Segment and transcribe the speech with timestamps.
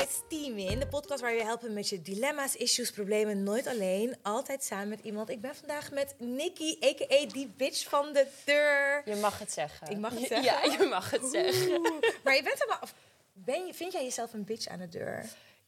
[0.00, 3.42] bij Steamin, de podcast waar we je helpen met je dilemma's, issues, problemen.
[3.42, 5.28] Nooit alleen, altijd samen met iemand.
[5.28, 7.26] Ik ben vandaag met Nikki, a.k.a.
[7.26, 9.02] die bitch van de deur.
[9.04, 9.90] Je mag het zeggen.
[9.90, 10.42] Ik mag het zeggen?
[10.42, 11.80] Ja, je mag het zeggen.
[12.24, 12.88] Maar je bent helemaal...
[13.32, 15.24] Ben je, vind jij jezelf een bitch aan de deur?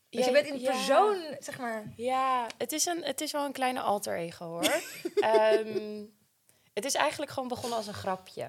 [0.09, 0.71] Ja, je bent in ja.
[0.71, 1.93] persoon, zeg maar...
[1.97, 4.63] Ja, het is, een, het is wel een kleine alter ego hoor.
[5.15, 6.05] Ehm,
[6.73, 8.49] het is eigenlijk gewoon begonnen als een grapje.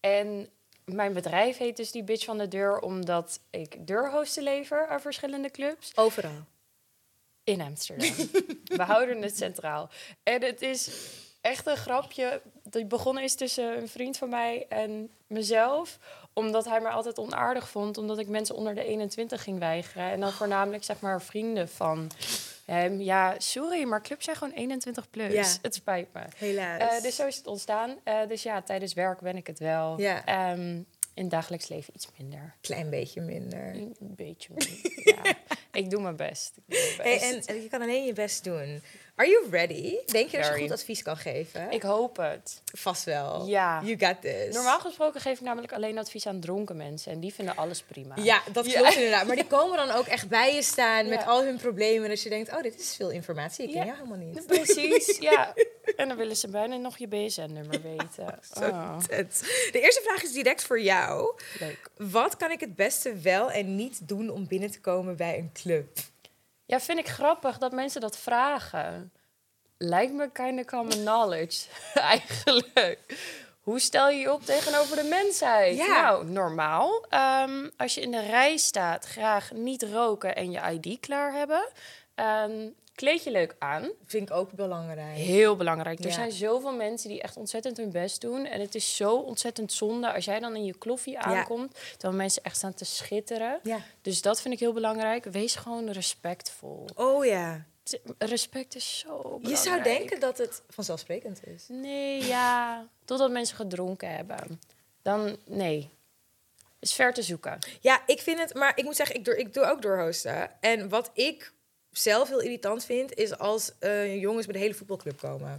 [0.00, 0.48] En
[0.94, 5.50] mijn bedrijf heet dus die bitch van de deur, omdat ik deurhosten lever aan verschillende
[5.50, 6.44] clubs Overal.
[7.44, 8.14] in Amsterdam.
[8.64, 9.90] We houden het centraal.
[10.22, 10.90] En het is
[11.40, 15.98] echt een grapje dat begonnen is tussen een vriend van mij en mezelf.
[16.32, 20.10] Omdat hij me altijd onaardig vond, omdat ik mensen onder de 21 ging weigeren.
[20.10, 22.10] En dan voornamelijk zeg maar vrienden van
[22.72, 23.00] hem.
[23.00, 25.32] Ja, sorry, maar clubs zijn gewoon 21 plus.
[25.32, 25.46] Ja.
[25.62, 26.20] Het spijt me.
[26.36, 26.80] Helaas.
[26.96, 27.96] Eh, dus zo is het ontstaan.
[28.04, 30.00] Eh, dus ja, tijdens werk ben ik het wel.
[30.00, 30.24] Ja.
[30.24, 30.82] Ehm,
[31.14, 32.54] in het dagelijks leven iets minder.
[32.60, 33.74] Klein beetje minder.
[33.74, 34.92] Een beetje minder.
[35.04, 35.22] ja.
[35.72, 36.52] Ik doe mijn best.
[36.56, 37.48] Ik doe mijn Hey, best.
[37.48, 38.82] en je kan alleen je best doen.
[39.18, 39.96] Are you ready?
[40.06, 41.70] Denk je dat je goed advies kan geven?
[41.70, 42.62] Ik hoop het.
[42.64, 43.46] Vast wel.
[43.46, 43.80] Ja.
[43.84, 44.54] You got this.
[44.54, 47.12] Normaal gesproken geef ik namelijk alleen advies aan dronken mensen.
[47.12, 48.14] En die vinden alles prima.
[48.22, 48.80] Ja, dat Ja.
[48.80, 49.26] klopt inderdaad.
[49.26, 52.08] Maar die komen dan ook echt bij je staan met al hun problemen.
[52.08, 53.64] Dat je denkt, oh, dit is veel informatie.
[53.66, 53.86] Ik ken Ja.
[53.86, 54.46] jou helemaal niet.
[54.56, 55.54] Precies, ja.
[55.96, 58.38] En dan willen ze bijna nog je BSN-nummer weten.
[58.54, 58.98] Zo Oh.
[59.08, 61.34] De eerste vraag is direct voor jou.
[61.58, 61.90] leuk.
[61.96, 65.50] Wat kan ik het beste wel en niet doen om binnen te komen bij een
[65.52, 65.88] club?
[66.68, 69.12] Ja, vind ik grappig dat mensen dat vragen.
[69.78, 72.98] Lijkt me kind of common knowledge, eigenlijk.
[73.60, 75.76] Hoe stel je je op tegenover de mensheid?
[75.76, 76.02] Ja.
[76.02, 77.04] Nou, normaal.
[77.08, 81.68] Ehm, als je in de rij staat, graag niet roken en je ID klaar hebben.
[82.14, 82.68] Ehm,
[82.98, 83.90] kleed je leuk aan.
[84.06, 85.16] Vind ik ook belangrijk.
[85.16, 85.98] Heel belangrijk.
[85.98, 86.12] Er Ja.
[86.12, 88.44] zijn zoveel mensen die echt ontzettend hun best doen.
[88.46, 91.74] En het is zo ontzettend zonde als jij dan in je kloffie aankomt.
[91.90, 93.60] Terwijl mensen echt staan te schitteren.
[93.62, 93.80] Ja.
[94.02, 95.24] Dus dat vind ik heel belangrijk.
[95.24, 96.88] Wees gewoon respectvol.
[96.94, 97.64] Oh ja.
[98.18, 99.48] Respect is zo belangrijk.
[99.48, 101.64] Je zou denken dat het vanzelfsprekend is.
[101.68, 102.86] Nee, ja.
[103.04, 104.60] Totdat mensen gedronken hebben.
[105.02, 105.90] Dan, nee.
[106.80, 107.58] Is ver te zoeken.
[107.80, 110.50] Ja, ik vind het, maar ik moet zeggen, ik doe, ik doe ook doorhosten.
[110.60, 111.52] En wat ik
[111.98, 115.58] zelf heel irritant vind, is als eh, jongens bij de hele voetbalclub komen.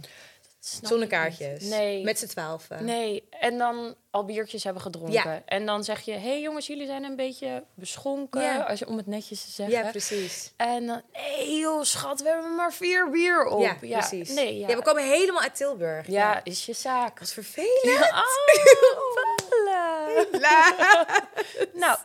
[0.60, 1.64] Zonder kaartjes.
[1.64, 2.04] Nee.
[2.04, 2.84] Met z'n twaalfen.
[2.84, 5.12] Nee, en dan al biertjes hebben gedronken.
[5.12, 5.42] Ja.
[5.44, 8.42] En dan zeg je, hé hey jongens, jullie zijn een beetje beschonken.
[8.42, 8.60] Ja.
[8.60, 9.84] Als je, om het netjes te zeggen.
[9.84, 10.52] Ja, precies.
[10.56, 13.60] En dan, nee joh, schat, we hebben maar vier bier op.
[13.60, 14.30] Ja, precies.
[14.30, 14.66] Nee, ja.
[14.66, 16.06] We komen helemaal uit Tilburg.
[16.06, 17.18] Ja, is je zaak.
[17.18, 18.10] Dat is vervelend.
[18.10, 18.22] Oh,
[21.82, 21.98] nou,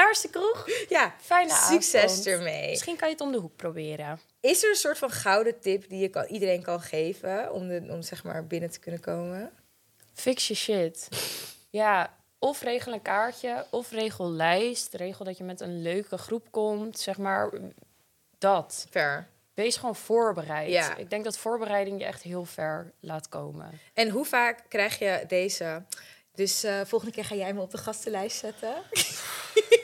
[0.00, 0.68] daar is de kroeg.
[0.88, 2.26] Ja, Fijne succes avond.
[2.26, 2.70] ermee.
[2.70, 4.20] Misschien kan je het om de hoek proberen.
[4.40, 7.86] Is er een soort van gouden tip die je kan, iedereen kan geven om, de,
[7.88, 9.52] om zeg maar binnen te kunnen komen?
[10.14, 11.08] Fix je shit.
[11.72, 14.94] Ja, of regel een kaartje, of regel lijst.
[14.94, 17.50] Regel dat je met een leuke groep komt, zeg maar.
[18.38, 18.86] Dat.
[18.90, 19.28] Ver.
[19.54, 20.70] Wees gewoon voorbereid.
[20.70, 20.96] Ja.
[20.96, 23.80] Ik denk dat voorbereiding je echt heel ver laat komen.
[23.94, 25.82] En hoe vaak krijg je deze?
[26.34, 28.74] Dus eh, volgende keer ga jij me op de gastenlijst zetten.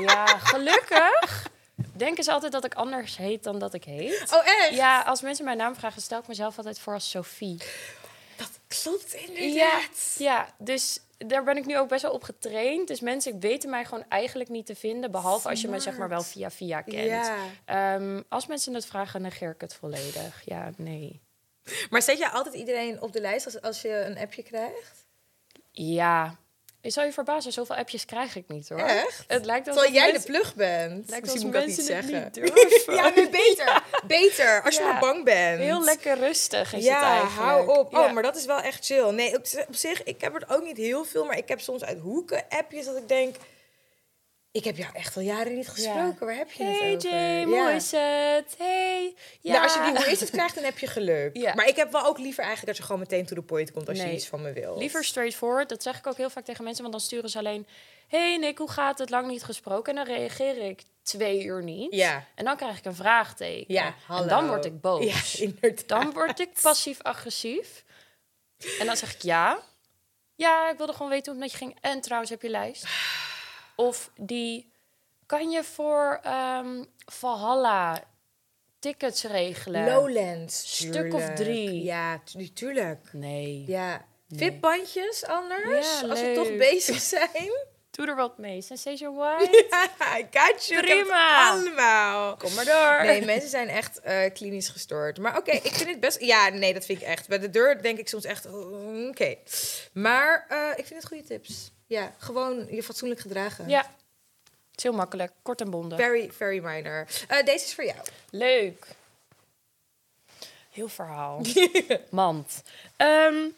[0.00, 1.48] Ja, gelukkig.
[1.96, 4.32] Denken ze altijd dat ik anders heet dan dat ik heet.
[4.34, 4.74] Oh, echt?
[4.74, 7.56] Ja, als mensen mijn naam vragen, stel ik mezelf altijd voor als Sophie.
[8.36, 10.14] Dat klopt Ja, inderdaad.
[10.18, 12.88] ja, dus daar ben ik nu ook best wel op getraind.
[12.88, 16.08] Dus mensen weten mij gewoon eigenlijk niet te vinden, behalve als je me zeg maar
[16.08, 17.04] wel via via kent.
[17.06, 17.36] Ja.
[17.64, 20.42] Ehm, als mensen het vragen, negeer ik het volledig.
[20.44, 21.20] Ja, nee.
[21.90, 25.06] Maar zet je altijd iedereen op de lijst als, als je een appje krijgt?
[25.70, 26.36] Ja,
[26.82, 28.78] ik zal je verbazen, zoveel appjes krijg ik niet hoor.
[28.78, 29.24] Echt?
[29.26, 31.00] Het lijkt alsof Terwijl jij de plug bent.
[31.00, 32.30] het lijkt Misschien moet ik dat niet het zeggen.
[32.34, 33.82] niet ja, nee, beter.
[34.06, 35.58] Beter, als je maar bang bent.
[35.60, 37.34] Heel lekker rustig is het Ja, eigenlijk.
[37.34, 37.92] hou op.
[37.92, 38.04] Ja.
[38.04, 39.10] Oh, maar dat is wel echt chill.
[39.10, 41.84] Nee, op, op zich, ik heb er ook niet heel veel, maar ik heb soms
[41.84, 43.36] uit hoeken appjes dat ik denk...
[44.52, 46.26] Ik heb jou echt al jaren niet gesproken.
[46.26, 47.18] Waar heb je Hey het over?
[47.18, 47.46] Jay, Ja.
[47.46, 48.54] hoe is het?
[48.58, 49.14] Hey.
[49.40, 49.52] Ja.
[49.52, 51.36] Nou, als je die hoe is het krijgt, dan heb je geluk.
[51.36, 51.54] Ja.
[51.54, 53.88] Maar ik heb wel ook liever eigenlijk dat je gewoon meteen to the point komt
[53.88, 54.78] als je iets van me wil.
[54.78, 55.68] Liever straightforward.
[55.68, 57.66] Dat zeg ik ook heel vaak tegen mensen, want dan sturen ze alleen...
[58.08, 59.10] hey Nick, hoe gaat het?
[59.10, 59.96] Lang niet gesproken.
[59.98, 61.94] En dan reageer ik twee uur niet.
[61.94, 62.26] Ja.
[62.34, 63.74] En dan krijg ik een vraagteken.
[63.74, 64.22] Ja, hallo.
[64.22, 65.32] En dan word ik boos.
[65.32, 65.88] Ja, inderdaad.
[65.88, 67.84] Dan word ik passief-agressief.
[68.78, 69.58] En dan zeg ik ja.
[70.34, 71.78] Ja, ik wilde gewoon weten hoe het met je ging.
[71.80, 72.84] En trouwens, heb je lijst?
[73.80, 74.72] Of die...
[75.26, 78.02] Kan je voor ehm Valhalla
[78.78, 79.84] tickets regelen?
[79.94, 80.76] Lowlands.
[80.76, 81.82] Stuk of drie.
[81.82, 83.08] Ja, tu- tuurlijk.
[83.12, 83.64] Nee.
[83.66, 84.04] Ja.
[84.36, 87.50] Vipbandjes anders, Ja, als we toch bezig zijn.
[87.90, 88.62] Doe er wat mee.
[88.62, 89.66] Sensation White?
[89.70, 90.80] Ja, I got you.
[90.82, 91.50] Ik heb het Prima.
[91.50, 92.36] allemaal.
[92.36, 93.04] Kom maar door.
[93.06, 95.18] Nee, mensen zijn echt eh, klinisch gestoord.
[95.18, 96.20] Maar oké, ik vind het best...
[96.20, 97.28] Ja, nee, dat vind ik echt.
[97.28, 98.46] Bij de deur denk ik soms echt...
[98.46, 99.34] oh, Oké.
[99.92, 101.72] Maar eh, ik vind het goede tips.
[101.90, 103.68] Ja, gewoon je fatsoenlijk gedragen.
[103.68, 103.90] Ja.
[104.74, 105.98] is heel makkelijk, kort en bondig.
[105.98, 107.06] Very, very minor.
[107.28, 107.98] Eh, deze is voor jou.
[108.30, 108.86] Leuk.
[110.70, 111.42] Heel verhaal.
[112.10, 112.62] Mand.
[112.96, 113.48] Ehm,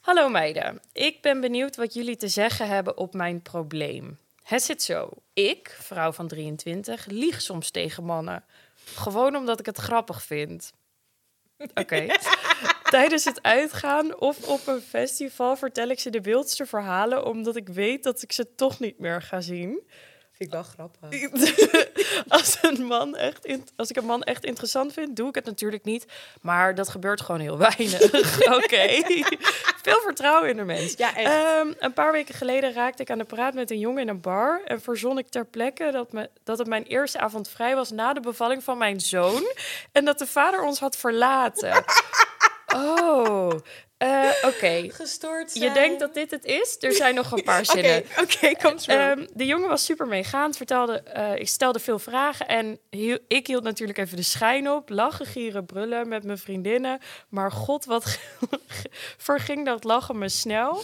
[0.00, 0.80] hallo meiden.
[0.92, 4.18] Ik ben benieuwd wat jullie te zeggen hebben op mijn probleem.
[4.42, 5.10] Het zit zo.
[5.32, 8.44] Ik, vrouw van 23, lieg soms tegen mannen.
[8.84, 10.72] Gewoon omdat ik het grappig vind.
[11.74, 12.06] Oké.
[12.90, 17.24] Tijdens het uitgaan of op een festival vertel ik ze de wildste verhalen...
[17.24, 19.80] omdat ik weet dat ik ze toch niet meer ga zien.
[20.32, 21.08] Vind ik wel grappig.
[22.28, 25.44] als, een man echt in- als ik een man echt interessant vind, doe ik het
[25.44, 26.04] natuurlijk niet.
[26.40, 28.02] Maar dat gebeurt gewoon heel weinig.
[28.62, 29.02] Oké.
[29.82, 30.94] Veel vertrouwen in de mens.
[30.96, 31.32] Ja, echt.
[31.32, 34.20] Ehm, een paar weken geleden raakte ik aan de praat met een jongen in een
[34.20, 34.60] bar.
[34.64, 38.12] En verzon ik ter plekke dat, me, dat het mijn eerste avond vrij was na
[38.12, 39.42] de bevalling van mijn zoon.
[39.92, 41.84] En dat de vader ons had verlaten.
[42.74, 43.50] Oh,
[43.98, 44.84] eh, oké.
[44.90, 46.76] Gestoord Je denkt dat dit het is?
[46.80, 48.04] Er zijn nog een paar Oké, zinnen.
[48.20, 48.90] oké, kom through.
[49.10, 53.46] Ehm, de jongen was super meegaand, vertelde, eh, ik stelde veel vragen en hiel- ik
[53.46, 56.98] hield natuurlijk even de schijn op, lachen, gieren, brullen met mijn vriendinnen.
[57.28, 58.18] Maar god, wat
[59.28, 60.82] verging dat lachen me snel.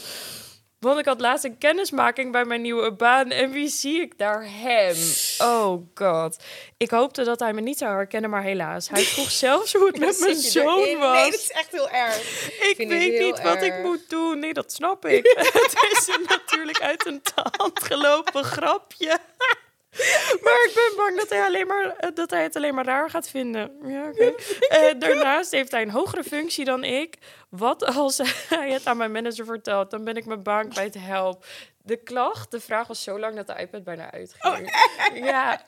[0.84, 4.46] Want ik had laatst een kennismaking bij mijn nieuwe baan en wie zie ik daar?
[4.50, 4.96] Hem.
[5.38, 6.36] Oh god.
[6.76, 8.88] Ik hoopte dat hij me niet zou herkennen, maar helaas.
[8.88, 10.98] Hij vroeg zelfs hoe het met mijn zoon erin?
[10.98, 11.20] was.
[11.20, 12.48] Nee, dat is echt heel erg.
[12.76, 14.38] Ik weet niet wat ik moet doen.
[14.38, 15.26] Nee, dat snap ik.
[15.52, 17.22] het is natuurlijk uit een
[17.56, 19.18] hand gelopen grapje.
[20.44, 23.10] Maar ik ben bang dat hij, alleen maar, eh, dat hij het alleen maar raar
[23.10, 23.72] gaat vinden.
[23.86, 24.34] Ja, oké.
[24.68, 27.18] Eh, daarnaast heeft hij een hogere functie dan ik.
[27.48, 28.18] Wat als
[28.48, 29.90] hij het aan mijn manager vertelt?
[29.90, 30.94] Dan ben ik mijn baan kwijt.
[30.98, 31.46] Help.
[31.82, 34.72] De klacht, de vraag was zo lang dat de iPad bijna uitging.
[35.14, 35.64] ja,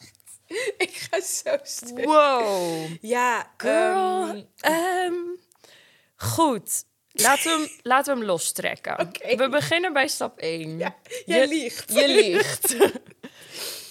[0.79, 2.05] Ik ga zo stuk.
[2.05, 2.87] wow.
[3.01, 4.23] Ja, Girl.
[4.29, 5.15] ehm, Ehm,
[6.17, 6.85] goed.
[7.13, 9.11] Laten we, hem, laten we hem lostrekken.
[9.37, 10.79] We beginnen bij stap 1.
[10.79, 10.95] ja,
[11.27, 11.93] jij liegt.
[11.95, 12.77] Je liegt.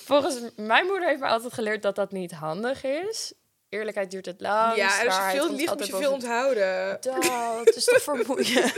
[0.05, 3.33] Volgens mijn moeder heeft me altijd geleerd dat dat niet handig is.
[3.69, 4.75] Eerlijkheid duurt het lang.
[4.75, 6.97] Ja, en als je veel liegt, moet je veel onthouden.
[7.01, 8.73] Dat is toch vermoeiend.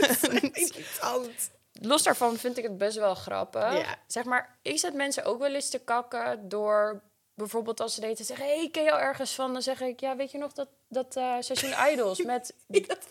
[1.80, 3.78] Los daarvan vind ik het best wel grappig.
[3.78, 3.96] Ja.
[4.06, 7.02] Zeg maar, ik zet mensen ook wel eens te kakken door
[7.34, 9.52] bijvoorbeeld als ze deden zeggen: hey, ken je al ergens van?
[9.52, 12.54] Dan zeg ik: ja, weet je nog dat, dat eh, seizoen Idols met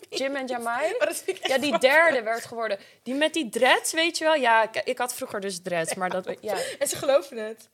[0.08, 0.94] Jim en Jamai?
[1.40, 2.78] Ja, die derde werd geworden.
[3.02, 4.34] Die met die dreads, weet je wel?
[4.34, 6.36] Ja, ik, ik had vroeger dus dreads, maar dat...
[6.40, 7.68] Ja, En ze geloven het.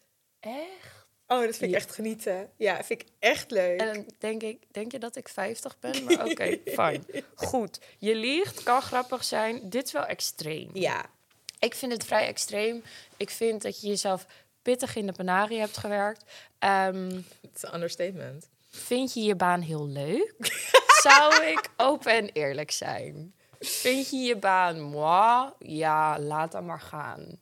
[0.44, 0.93] Echt?
[1.26, 2.50] Oh, dat vind ik echt genieten.
[2.56, 3.81] Ja, vind ik echt leuk.
[3.81, 6.05] En dan denk ik, denk je dat ik 50 ben?
[6.05, 7.05] Maar oké, fijn.
[7.35, 9.70] Goed, je liegt, kan grappig zijn.
[9.70, 10.70] Dit is wel extreem.
[10.73, 11.12] ja.
[11.58, 12.82] Ik vind het vrij extreem.
[13.17, 14.26] Ik vind dat je jezelf
[14.62, 16.25] pittig in de penarie hebt gewerkt.
[16.58, 17.11] Ehm,
[17.41, 18.49] Het is een understatement.
[18.69, 20.35] vind je je baan heel leuk?
[21.02, 23.35] Zou ik open en eerlijk zijn?
[23.61, 25.50] Vind je je baan moi?
[25.58, 27.38] Ja, laat dan maar gaan.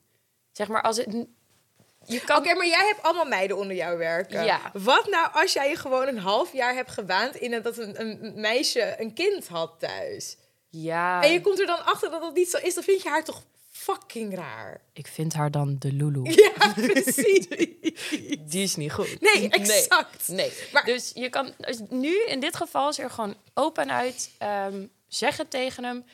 [0.51, 1.25] Zeg maar, als het...
[2.05, 4.43] Je kan Oké, maar jij hebt allemaal meiden onder jou werken.
[4.45, 4.71] Ja.
[4.73, 8.33] Wat nou als jij je gewoon een half jaar hebt gewaand in dat een, een
[8.35, 10.37] meisje een kind had thuis?
[10.69, 13.09] Ja, En je komt er dan achter dat dat niet zo is, dan vind je
[13.09, 14.81] haar toch fucking raar.
[14.93, 16.21] ik vind haar dan de Lulu.
[16.43, 17.47] Ja, precies.
[18.39, 19.21] Die is niet goed.
[19.21, 20.27] Nee, exact.
[20.27, 20.51] Nee.
[20.71, 24.85] Maar- Dus je kan dus nu in dit geval is er gewoon open uit ehm,
[25.07, 26.05] zeggen tegen hem: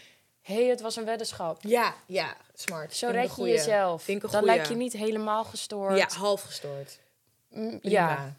[0.53, 1.57] hey, het was een weddenschap.
[1.63, 2.95] Ja, ja, smart.
[2.95, 4.03] Zo red je jezelf.
[4.03, 5.97] Vind ik een Dan lijk je niet helemaal gestoord.
[5.97, 6.99] Ja, half gestoord.
[7.49, 8.33] Mm, ja,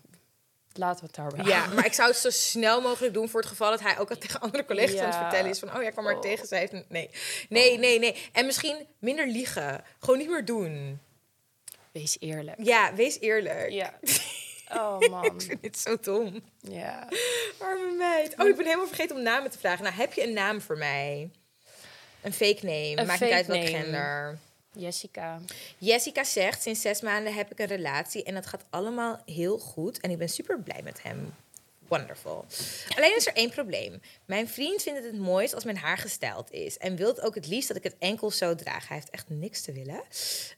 [0.72, 1.44] laten we het daarbij.
[1.44, 4.10] Ja, maar ik zou het zo snel mogelijk doen voor het geval dat hij ook
[4.10, 5.20] al tegen andere collega's aan het Ja.
[5.20, 6.20] vertellen is van, oh ja, ik kwam maar Oh.
[6.20, 6.46] tegen.
[6.46, 6.84] Zij heeft een...
[6.88, 7.10] Nee,
[7.48, 8.28] nee, nee, nee.
[8.32, 9.84] En misschien minder liegen.
[10.00, 11.00] Gewoon niet meer doen.
[11.92, 12.56] Wees eerlijk.
[12.62, 13.70] Ja, wees eerlijk.
[13.70, 13.94] Ja.
[14.72, 15.24] Oh man.
[15.24, 16.42] Ik vind dit zo dom.
[16.60, 17.08] Ja.
[17.58, 18.34] Arme meid.
[18.38, 19.84] Oh, ik ben helemaal vergeten om namen te vragen.
[19.84, 21.30] Nou, heb je een naam voor mij?
[22.22, 22.96] Een fake name.
[22.96, 23.66] Een Maakt niet uit name.
[23.66, 24.38] gender.
[24.72, 25.40] Jessica.
[25.78, 30.00] Jessica zegt, sinds zes maanden heb ik een relatie en dat gaat allemaal heel goed.
[30.00, 31.34] En ik ben super blij met hem.
[31.88, 32.44] Wonderful.
[32.96, 34.00] Alleen is er één probleem.
[34.24, 36.78] Mijn vriend vindt het het mooist als mijn haar gestyled is.
[36.78, 38.88] En wil ook het liefst dat ik het enkel zo draag.
[38.88, 40.02] Hij heeft echt niks te willen.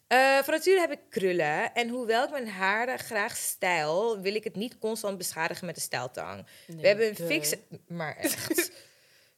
[0.07, 1.75] Eh van nature heb ik krullen.
[1.75, 5.81] En hoewel ik mijn haren graag stijl, wil ik het niet constant beschadigen met de
[5.81, 6.47] stijltang.
[6.67, 7.59] We hebben een fixe...
[7.87, 8.71] Maar echt...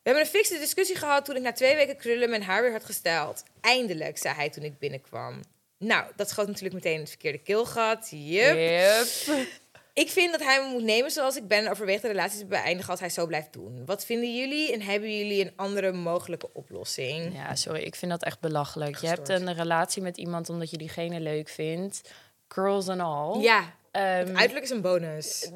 [0.05, 2.73] We hebben een fixe discussie gehad toen ik na twee weken krullen mijn haar weer
[2.73, 3.43] had gestyled.
[3.61, 5.41] Eindelijk, zei hij toen ik binnenkwam.
[5.79, 8.09] Nou, dat schoot natuurlijk meteen in het verkeerde keelgat.
[8.11, 8.57] Yup.
[8.57, 9.07] Yep.
[9.93, 12.47] Ik vind dat hij me moet nemen zoals ik ben en overweegt de relatie te
[12.47, 13.83] beëindigen als hij zo blijft doen.
[13.87, 17.35] Wat vinden jullie en hebben jullie een andere mogelijke oplossing?
[17.35, 18.97] Ja, sorry, ik vind dat echt belachelijk.
[18.97, 22.01] Je hebt een relatie met iemand omdat je diegene leuk vindt.
[22.49, 23.41] Girls and all.
[23.43, 25.51] Ja, Ehm, uiterlijk is een bonus.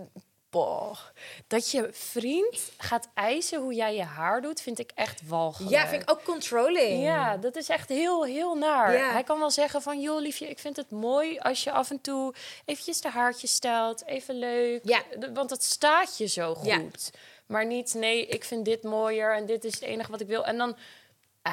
[0.51, 0.99] Boah.
[1.47, 5.71] Dat je vriend gaat eisen hoe jij je haar doet, vind ik echt walgelijk.
[5.71, 7.03] Ja, vind ik ook controlling.
[7.03, 8.93] Ja, dat is echt heel, heel naar.
[8.93, 9.11] Ja.
[9.11, 10.01] Hij kan wel zeggen van...
[10.01, 12.35] joh, liefje, ik vind het mooi als je af en toe...
[12.65, 14.81] eventjes de haartjes stelt, even leuk.
[14.85, 15.03] Ja.
[15.35, 16.67] Want het staat je zo goed.
[17.13, 17.19] Ja.
[17.47, 19.35] Maar niet, nee, ik vind dit mooier...
[19.35, 20.45] en dit is het enige wat ik wil.
[20.45, 20.77] En dan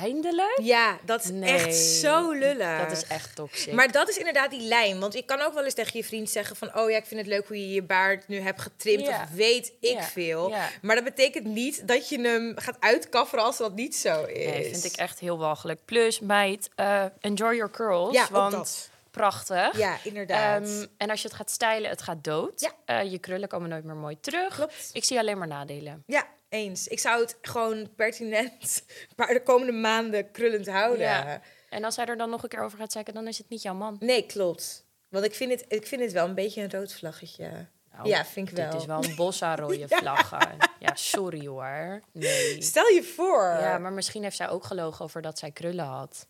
[0.02, 0.60] eindelijk...
[0.62, 2.80] Ja, dat is Nee, echt zo lullig.
[2.80, 3.74] Dat is echt toxic.
[3.74, 5.00] Maar dat is inderdaad die lijn.
[5.00, 6.78] Want je kan ook wel eens tegen je vriend zeggen van...
[6.78, 9.06] oh ja, ik vind het leuk hoe je je baard nu hebt getrimd.
[9.06, 9.22] Ja.
[9.24, 10.50] Of weet ik Ja, veel.
[10.50, 10.70] ja.
[10.82, 14.46] Maar dat betekent niet dat je hem gaat uitkafferen als dat niet zo is.
[14.46, 15.80] Nee, vind ik echt heel walgelijk.
[15.86, 18.30] Plus, meid, eh, enjoy your curls.
[18.30, 18.90] Want dat.
[19.16, 19.78] Prachtig.
[19.78, 20.68] Ja, inderdaad.
[20.68, 22.62] Ehm, en als je het gaat stylen, het gaat dood.
[22.62, 22.72] Ja.
[22.86, 24.56] Eh, je krullen komen nooit meer mooi terug.
[24.56, 24.90] Klopt.
[24.94, 26.04] Ik zie alleen maar nadelen.
[26.06, 26.88] Ja, eens.
[26.88, 28.84] Ik zou het gewoon pertinent
[29.18, 31.06] maar de komende maanden krullend houden.
[31.06, 31.42] Ja.
[31.70, 33.62] En als hij er dan nog een keer over gaat zeggen, dan is het niet
[33.62, 33.96] jouw man.
[34.00, 34.86] Nee, klopt.
[35.10, 37.68] Want ik vind, het, ik vind het wel een beetje een rood vlaggetje.
[37.92, 38.72] Nou, ja, vind ik wel.
[38.72, 40.58] Dit is wel een bossa rode vlaggen.
[40.86, 42.02] Ja, sorry hoor.
[42.12, 42.62] Nee.
[42.62, 43.58] Stel je voor.
[43.60, 46.28] Ja, maar misschien heeft zij ook gelogen over dat zij krullen had.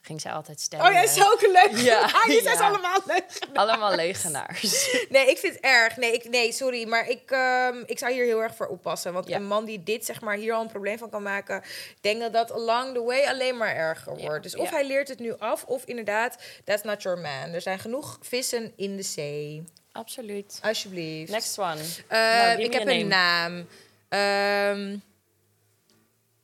[0.00, 0.86] Ging zij altijd stellen.
[0.86, 1.80] Oh ja, zulke leuk.
[1.80, 2.68] Ja, Ja, je zijn ja.
[2.68, 3.24] allemaal leuk.
[3.52, 4.72] Allemaal legenaars.
[5.08, 5.96] Nee, ik vind het erg.
[5.96, 6.88] Nee, ik, nee sorry.
[6.88, 9.12] Maar ik, ehm, ik zou hier heel erg voor oppassen.
[9.12, 9.36] Want Ja.
[9.36, 11.62] een man die dit, zeg maar, hier al een probleem van kan maken...
[12.00, 14.42] denk dat dat along the way alleen maar erger Ja, wordt.
[14.42, 14.74] Dus of ja.
[14.76, 16.36] hij leert het nu af, of inderdaad...
[16.64, 17.52] that's not your man.
[17.52, 19.64] Er zijn genoeg vissen in de zee.
[19.92, 20.58] Absoluut.
[20.62, 21.30] Alsjeblieft.
[21.30, 21.80] Next one.
[22.08, 23.66] Eh, Nou, ik heb een naam.
[24.14, 24.96] Ehm,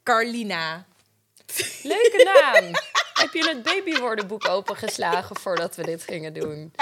[0.02, 0.84] Carlina.
[1.82, 2.70] Leuke naam.
[3.14, 6.72] Heb je het babywoordenboek opengeslagen voordat we dit gingen doen?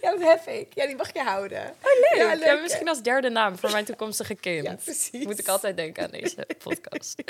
[0.00, 0.74] Ja, dat heb ik.
[0.74, 1.60] Ja, die mag je houden.
[1.60, 2.44] Oh, leuk.
[2.44, 4.64] Ja, misschien als derde naam voor mijn toekomstige kind.
[4.64, 5.24] Ja, precies.
[5.24, 7.22] Moet ik altijd denken aan deze podcast.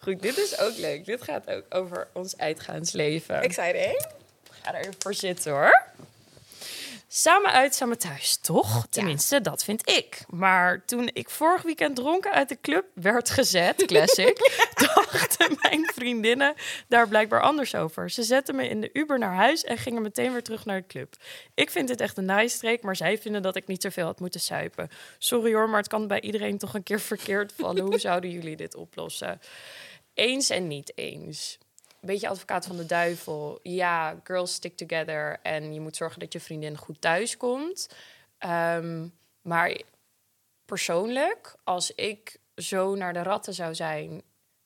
[0.00, 1.04] Goed, dit is ook leuk.
[1.04, 3.40] Dit gaat ook over ons uitgaansleven.
[3.42, 4.06] Exciting.
[4.50, 5.82] ga er even voor zitten hoor.
[7.16, 8.86] Samen uit, samen thuis, toch?
[8.90, 10.24] Tenminste, dat vind ik.
[10.28, 14.36] Maar toen ik vorig weekend dronken uit de club werd gezet, classic,
[14.74, 16.54] dachten mijn vriendinnen
[16.88, 18.10] daar blijkbaar anders over.
[18.10, 20.86] Ze zetten me in de Uber naar huis en gingen meteen weer terug naar de
[20.86, 21.16] club.
[21.54, 24.40] Ik vind dit echt een naaistreek, maar zij vinden dat ik niet zoveel had moeten
[24.40, 24.88] suipen.
[25.18, 27.84] Sorry hoor, maar het kan bij iedereen toch een keer verkeerd vallen.
[27.84, 29.40] Hoe zouden jullie dit oplossen?
[30.14, 31.58] Eens en niet eens.
[32.04, 33.58] Beetje advocaat van de duivel.
[33.62, 35.38] Ja, girls stick together.
[35.42, 37.88] En je moet zorgen dat je vriendin goed thuis komt.
[38.38, 39.08] Ehm,
[39.42, 39.80] maar
[40.64, 44.22] persoonlijk, als ik zo naar de ratten zou zijn,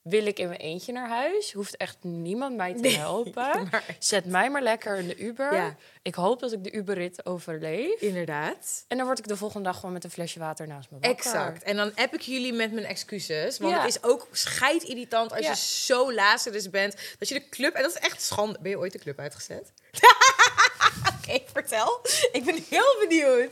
[0.09, 1.51] wil ik in mijn eentje naar huis.
[1.53, 3.67] Hoeft echt niemand mij te helpen.
[3.71, 5.53] maar- Zet mij maar lekker in de Uber.
[5.55, 5.75] Ja.
[6.01, 8.01] Ik hoop dat ik de Uberrit overleef.
[8.01, 8.85] Inderdaad.
[8.87, 11.17] En dan word ik de volgende dag gewoon met een flesje water naast me wakker.
[11.17, 11.63] Exact.
[11.63, 13.57] En dan heb ik jullie met mijn excuses.
[13.57, 13.79] Want Ja.
[13.81, 15.49] het is ook scheidirritant als Ja.
[15.49, 16.95] je zo lazarus bent.
[17.19, 17.73] Dat je de club...
[17.73, 18.59] En dat is echt schande.
[18.61, 19.71] Ben je ooit de club uitgezet?
[21.23, 21.99] Oké, vertel.
[22.31, 23.51] Ik ben heel benieuwd.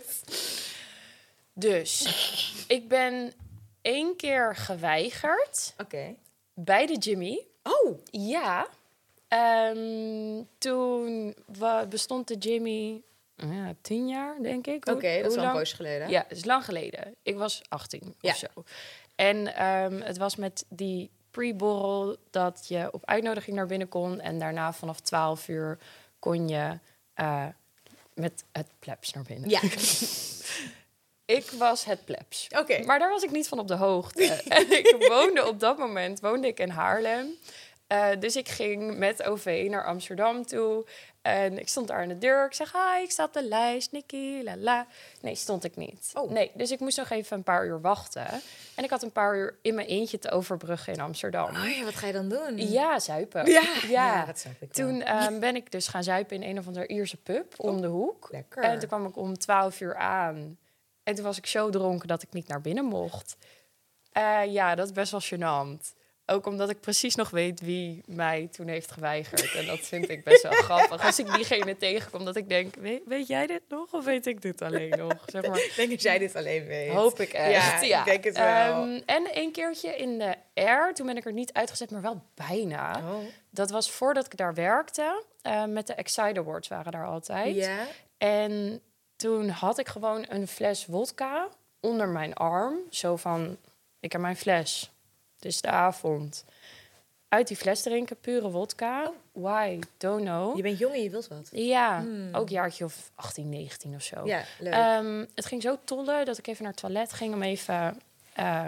[1.53, 2.07] Dus
[2.67, 3.33] ik ben
[3.81, 6.15] één keer geweigerd Oké.
[6.59, 7.45] Bij de Jimmy.
[7.63, 7.97] Oh.
[8.11, 8.67] Ja.
[9.27, 11.35] Ehm, toen
[11.89, 13.01] bestond de Jimmy
[13.35, 14.89] ja, tien jaar, denk ik.
[14.89, 16.09] Oké, Hoe- dat is een poosje geleden.
[16.09, 17.15] Ja, dat is lang geleden.
[17.23, 18.31] Ik was 18 Ja.
[18.31, 18.47] of zo.
[19.15, 24.19] En ehm, het was met die pre-borrel dat je op uitnodiging naar binnen kon.
[24.19, 25.77] En daarna vanaf 12 uur
[26.19, 26.79] kon je
[27.13, 27.45] eh,
[28.13, 29.49] met het plebs naar binnen.
[29.49, 29.59] Ja.
[31.27, 32.47] Ik was het plebs.
[32.57, 32.83] Oké.
[32.85, 34.23] Maar daar was ik niet van op de hoogte.
[34.47, 37.27] en ik woonde op dat moment woonde ik in Haarlem.
[37.87, 40.85] Eh, dus ik ging met OV naar Amsterdam toe.
[41.21, 42.45] En ik stond daar aan de deur.
[42.45, 44.87] Ik zeg, hi, ik sta op de lijst, Nikki, la la.
[45.21, 46.11] Nee, stond ik niet.
[46.13, 46.31] Oh.
[46.31, 48.27] Nee, dus ik moest nog even een paar uur wachten.
[48.75, 51.49] En ik had een paar uur in mijn eentje te overbruggen in Amsterdam.
[51.49, 52.71] Oh ja, wat ga je dan doen?
[52.71, 53.45] Ja, zuipen.
[53.51, 53.87] Ja, ja.
[53.89, 54.73] ja, dat snap ik.
[54.73, 57.87] Toen ehm, ben ik dus gaan zuipen in een of andere Ierse pub om de
[57.87, 58.27] hoek.
[58.31, 58.63] Lekker.
[58.63, 60.57] En toen kwam ik om 12 uur aan.
[61.07, 63.37] En toen was ik zo dronken dat ik niet naar binnen mocht.
[64.11, 65.95] Eh, ja, dat is best wel gênant.
[66.25, 69.53] Ook omdat ik precies nog weet wie mij toen heeft geweigerd.
[69.55, 71.05] En dat vind ik best wel grappig.
[71.05, 72.75] Als ik diegene tegenkom, dat ik denk...
[72.75, 75.23] Weet, weet jij dit nog of weet ik dit alleen nog?
[75.25, 76.91] Zeg maar, Ik denk dat jij dit alleen weet.
[76.91, 77.85] Hoop ik echt.
[77.85, 78.45] Ja, ik denk het wel.
[78.83, 82.21] Ehm, en een keertje in de air, toen ben ik er niet uitgezet, maar wel
[82.33, 82.99] bijna.
[82.99, 83.23] Oh.
[83.49, 85.23] Dat was voordat ik daar werkte.
[85.41, 87.55] eh, met de Excite Awards waren daar altijd.
[87.55, 87.77] Ja.
[88.17, 88.81] En
[89.17, 91.47] toen had ik gewoon een fles wodka
[91.79, 92.77] onder mijn arm.
[92.89, 93.57] Zo van,
[93.99, 94.91] ik heb mijn fles.
[95.35, 96.45] Het is de avond.
[97.27, 99.11] Uit die fles drinken, pure wodka.
[99.31, 99.79] Why?
[99.97, 100.55] Don't know.
[100.55, 101.49] Je bent jong en je wilt wat.
[101.51, 104.25] Ja, ook jaartje of 18, 19 of zo.
[104.25, 104.73] Ja, leuk.
[104.73, 108.01] Ehm, het ging zo tollen dat ik even naar het toilet ging om even
[108.33, 108.67] eh,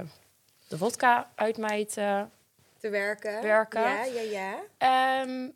[0.68, 2.25] de wodka uit mij te...
[2.79, 3.41] Te werken.
[3.41, 3.82] werken.
[3.82, 4.60] Ja, ja, ja.
[4.77, 5.48] Ehm,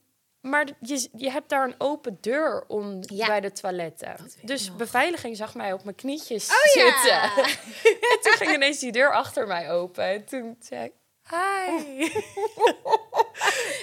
[0.44, 3.28] Maar je, je hebt daar een open deur om Ja.
[3.28, 4.16] bij de toiletten.
[4.42, 4.76] Dus nog.
[4.78, 6.92] beveiliging zag mij op mijn knietjes Oh ja.
[6.92, 7.22] zitten.
[8.12, 10.04] En toen ging ineens die deur achter mij open.
[10.04, 10.92] En toen zei ik,
[11.30, 12.04] hi.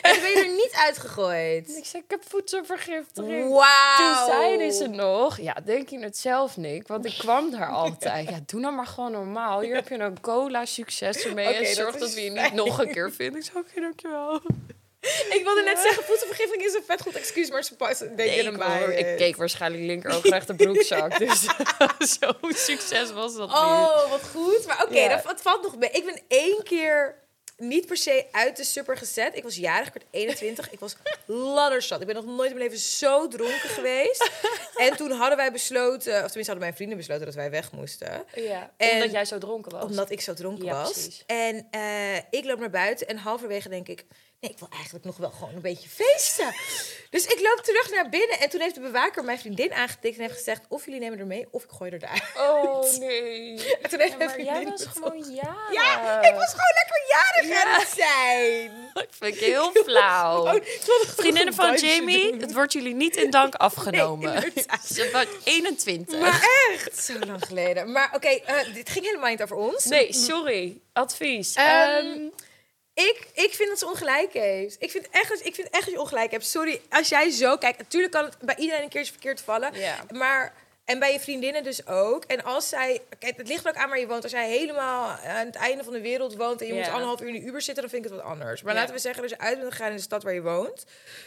[0.03, 1.77] En toen ben je er niet uitgegooid.
[1.77, 3.49] Ik zei, ik heb voedselvergiftiging.
[3.53, 3.97] Wauw.
[3.97, 6.87] Toen zeiden ze nog, ja, denk je het zelf, Nick?
[6.89, 8.29] Want ik kwam daar altijd.
[8.31, 9.61] Ja, doe nou maar gewoon normaal.
[9.61, 11.55] Hier heb je een cola, succes ermee.
[11.55, 12.55] En zorg dat we je niet fijn.
[12.55, 13.41] nog een keer vinden.
[13.41, 14.41] Ik zei, oké, dankjewel.
[15.37, 18.41] Ik wilde net zeggen, voedselvergiftiging is een vet goed excuus, maar ze passen denk je
[18.41, 18.79] ik, erbij.
[18.79, 21.19] hoor, ik keek waarschijnlijk linker ook recht de broekzak.
[21.29, 21.43] Dus
[22.21, 23.57] zo succes was dat niet.
[23.57, 24.67] Oh, wat goed.
[24.67, 25.23] Maar oké, Ja.
[25.27, 25.91] dat, valt nog mee.
[25.91, 27.19] Ik ben één keer
[27.57, 29.37] niet per se uit de super gezet.
[29.37, 30.71] Ik was jarig, ik werd 21.
[30.71, 32.01] Ik was ladderzat.
[32.01, 34.31] Ik ben nog nooit in mijn leven zo dronken geweest.
[34.77, 38.25] En toen hadden wij besloten, of tenminste hadden mijn vrienden besloten dat wij weg moesten.
[38.35, 39.83] Ja, En- omdat jij zo dronken was.
[39.85, 40.93] Omdat ik zo dronken Ja, was.
[40.93, 41.23] precies.
[41.27, 44.05] En eh, ik loop naar buiten en halverwege denk ik...
[44.41, 46.55] Nee, ik wil eigenlijk nog wel gewoon een beetje feesten.
[47.11, 48.39] Dus ik loop terug naar binnen.
[48.39, 50.63] En toen heeft de bewaker mijn vriendin aangetikt en heeft gezegd...
[50.69, 52.33] of jullie nemen er mee, of ik gooi er daar.
[52.37, 53.51] Oh, nee.
[53.83, 55.73] En toen heeft Ja, mijn maar jij vriendin was gewoon jarig.
[55.73, 58.71] Ja, ik was gewoon lekker jarig aan het zijn.
[58.95, 60.45] Dat vind ik heel flauw.
[60.45, 60.63] Gewoon,
[61.17, 62.41] Vriendinnen van Jamie, doen.
[62.41, 64.33] het wordt jullie niet in dank afgenomen.
[64.33, 64.53] Nee.
[64.95, 66.21] Ze was 21.
[66.21, 67.93] Maar echt, zo lang geleden.
[67.93, 69.85] Maar oké, eh, dit ging helemaal niet over ons.
[69.85, 70.81] Nee, sorry.
[70.93, 71.55] Advies.
[71.55, 72.29] Ehm,
[73.01, 74.77] Ik, ik vind dat ze ongelijk heeft.
[74.83, 76.47] Ik vind, echt, dat- ik vind echt dat je ongelijk hebt.
[76.47, 77.79] Sorry, als jij zo kijkt.
[77.79, 79.75] Natuurlijk kan het bij iedereen een keertje verkeerd vallen.
[79.75, 79.97] Ja.
[80.11, 80.55] Maar,
[80.85, 82.25] en bij je vriendinnen dus ook.
[82.25, 83.01] En als zij...
[83.19, 84.23] Kijk, het ligt er ook aan waar je woont.
[84.23, 86.61] Als jij helemaal aan het einde van de wereld woont...
[86.61, 86.79] en je Ja.
[86.81, 87.83] moet anderhalf uur in de Uber zitten...
[87.83, 88.63] dan vind ik het wat anders.
[88.63, 88.81] Maar Ja.
[88.81, 90.85] laten we zeggen dat je uit bent gegaan in de stad waar je woont.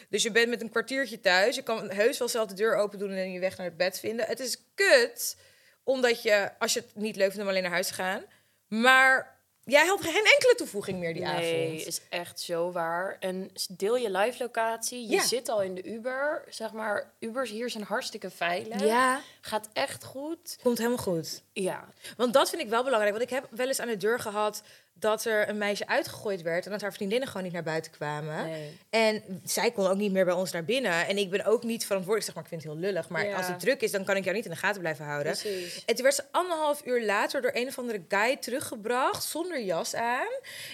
[0.10, 1.56] Dus je bent met een kwartiertje thuis.
[1.56, 3.12] Je kan heus wel zelf de deur open doen...
[3.12, 4.26] en je weg naar het bed vinden.
[4.26, 5.38] Het is kut.
[5.84, 8.24] Omdat je, als je het niet leuk vindt om alleen naar huis te gaan...
[8.68, 9.33] Maar
[9.66, 11.88] jij had geen enkele toevoeging meer die nee, avond.
[11.88, 13.18] is echt zo waar.
[13.20, 15.02] En deel je live locatie.
[15.08, 15.26] Je Ja.
[15.26, 16.44] zit al in de Uber.
[16.50, 18.84] Zeg maar, Ubers hier zijn hartstikke veilig.
[18.86, 20.58] Ja, Gaat echt goed.
[20.64, 21.42] komt helemaal goed.
[21.54, 21.88] Ja.
[22.18, 23.18] Want dat vind ik wel belangrijk.
[23.18, 24.62] Want ik heb wel eens aan de deur gehad
[24.94, 26.66] dat er een meisje uitgegooid werd...
[26.66, 28.46] en dat haar vriendinnen gewoon niet naar buiten kwamen.
[28.46, 28.78] Nee.
[28.90, 31.08] En zij kon ook niet meer bij ons naar binnen.
[31.08, 32.26] En ik ben ook niet verantwoordelijk.
[32.26, 33.10] Zeg maar, ik vind het heel lullig.
[33.10, 33.36] Maar Ja.
[33.38, 35.32] als het druk is, dan kan ik jou niet in de gaten blijven houden.
[35.32, 35.86] Precies.
[35.86, 39.24] En toen werd ze anderhalf uur later door een of andere guy teruggebracht...
[39.24, 40.28] zonder jas aan.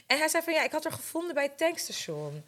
[0.08, 2.44] En hij zei van, ja, ik had haar gevonden bij het tankstation.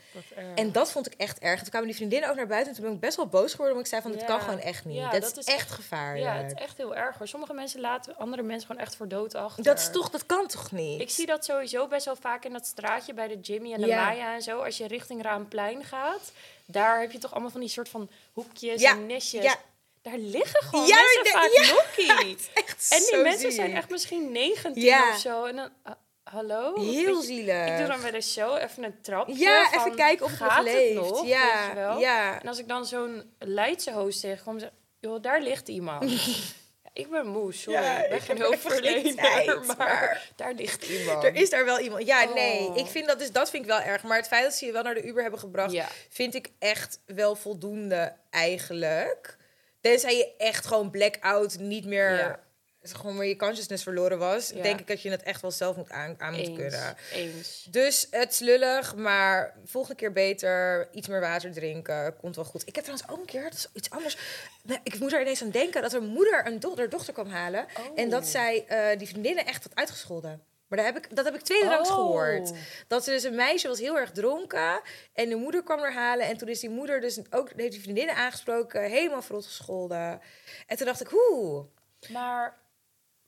[0.55, 1.53] En dat vond ik echt erg.
[1.55, 2.69] En toen kwamen die vriendinnen ook naar buiten.
[2.69, 3.73] En toen ben ik best wel boos geworden.
[3.73, 4.27] Want ik zei van, dit Ja.
[4.27, 4.97] kan gewoon echt niet.
[4.97, 6.25] Ja, dat, dat is echt gevaarlijk.
[6.25, 7.27] ja, het is echt heel erg hoor.
[7.27, 9.63] Sommige mensen laten andere mensen gewoon echt voor dood achter.
[9.63, 11.01] Dat is toch, dat kan toch niet?
[11.01, 13.88] Ik zie dat sowieso best wel vaak in dat straatje bij de Jimmy en de
[13.88, 14.06] Ja.
[14.06, 14.62] Maya en zo.
[14.63, 16.32] Als je richting Raamplein gaat,
[16.65, 19.43] daar heb je toch allemaal van die soort van hoekjes Ja, en nestjes.
[19.43, 19.56] ja.
[20.02, 21.74] Daar liggen gewoon Ja, mensen vaak de- ja.
[21.74, 22.38] nokkie.
[22.54, 25.10] echt En die zo mensen zijn echt misschien 19 Ja.
[25.10, 25.45] of zo.
[25.45, 25.93] En dan, ah,
[26.24, 26.80] hallo?
[26.80, 27.67] heel zielig.
[27.67, 29.38] Ik doe dan bij de show even een trapje.
[29.38, 30.93] ja, van, even kijken of het gaat nog leeft.
[30.95, 32.41] nog, ja, ja.
[32.41, 34.69] En als ik dan zo'n Leidse host tegenkom, zeg
[35.00, 36.04] joh, daar ligt iemand.
[36.93, 37.80] Ik ben moe, sorry.
[37.82, 39.15] Ja, ik ben geen hulpverlener,
[39.65, 41.23] maar, maar- daar ligt iemand.
[41.23, 42.06] Er is daar wel iemand.
[42.06, 42.60] Ja, nee.
[42.60, 42.77] Oh.
[42.77, 44.04] Ik vind dat, dus dat vind ik wel erg.
[44.04, 45.88] Maar het feit dat ze je wel naar de Uber hebben gebracht, Ja.
[46.10, 49.38] vind ik echt wel voldoende eigenlijk.
[49.82, 52.17] Tenzij je echt gewoon blackout niet meer.
[52.17, 52.39] Ja.
[52.84, 54.62] Gewoon weer je consciousness verloren was, Ja.
[54.62, 56.96] denk ik dat je het echt wel zelf moet aan, aan moet Eens, kunnen.
[57.13, 57.67] eens.
[57.70, 60.88] Dus het is lullig, maar volgende keer beter.
[60.91, 62.67] Iets meer water drinken, komt wel goed.
[62.67, 64.17] Ik heb trouwens ook een keer, dat is iets anders.
[64.63, 67.28] Nee, Ik moet er ineens aan denken dat een moeder een do haar dochter kwam
[67.28, 67.65] halen.
[67.96, 70.44] En dat zij eh, die vriendinnen echt had uitgescholden.
[70.67, 71.96] Maar dat heb ik, dat heb ik tweederangs Oh.
[71.96, 72.52] gehoord.
[72.88, 74.82] Dat ze dus een meisje was heel erg dronken.
[75.13, 76.26] En de moeder kwam er halen.
[76.28, 78.82] En toen is die moeder dus ook, heeft die vriendinnen aangesproken.
[78.84, 80.22] Helemaal verrot gescholden.
[80.67, 81.65] En toen dacht ik, hoe?
[82.10, 82.58] Maar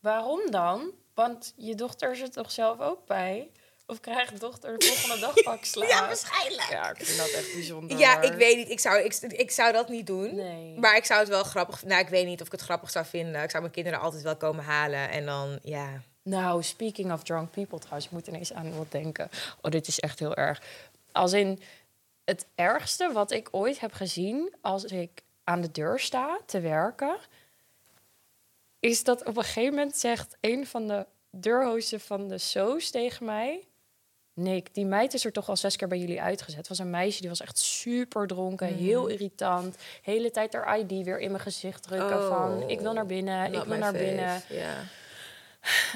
[0.04, 0.92] waarom dan?
[1.14, 3.52] Want je dochter zit toch zelf ook bij?
[3.86, 5.90] Of krijgt dochter de volgende dag pak slaap?
[5.90, 6.70] Ja, waarschijnlijk.
[6.70, 7.98] Ja, ik vind dat echt bijzonder.
[7.98, 8.70] Ja, ik weet niet.
[8.70, 10.36] Ik zou, ik, ik zou dat niet doen.
[10.36, 10.80] Nee.
[10.80, 11.84] Maar ik zou het wel grappig...
[11.84, 13.44] Nou, ik weet niet of ik het grappig zou vinden.
[13.44, 15.10] Ik zou mijn kinderen altijd wel komen halen.
[15.10, 16.02] En dan, ja...
[16.24, 19.30] Nou, speaking of drunk people trouwens, ik moet ineens aan wat denken.
[19.62, 20.62] Oh, dit is echt heel erg.
[21.12, 21.62] Als in
[22.26, 27.18] het ergste wat ik ooit heb gezien als ik aan de deur sta te werken,
[28.84, 33.26] is dat op een gegeven moment zegt een van de deurhosten van de soos tegen
[33.26, 33.68] mij.
[34.34, 36.58] Nick, die meid is er toch al zes keer bij jullie uitgezet.
[36.58, 39.76] Het was een meisje, die was echt super dronken, heel irritant.
[40.02, 42.28] Hele tijd haar ID weer in mijn gezicht drukken Oh.
[42.28, 42.70] van...
[42.70, 44.42] ik wil naar binnen, ik wil naar binnen.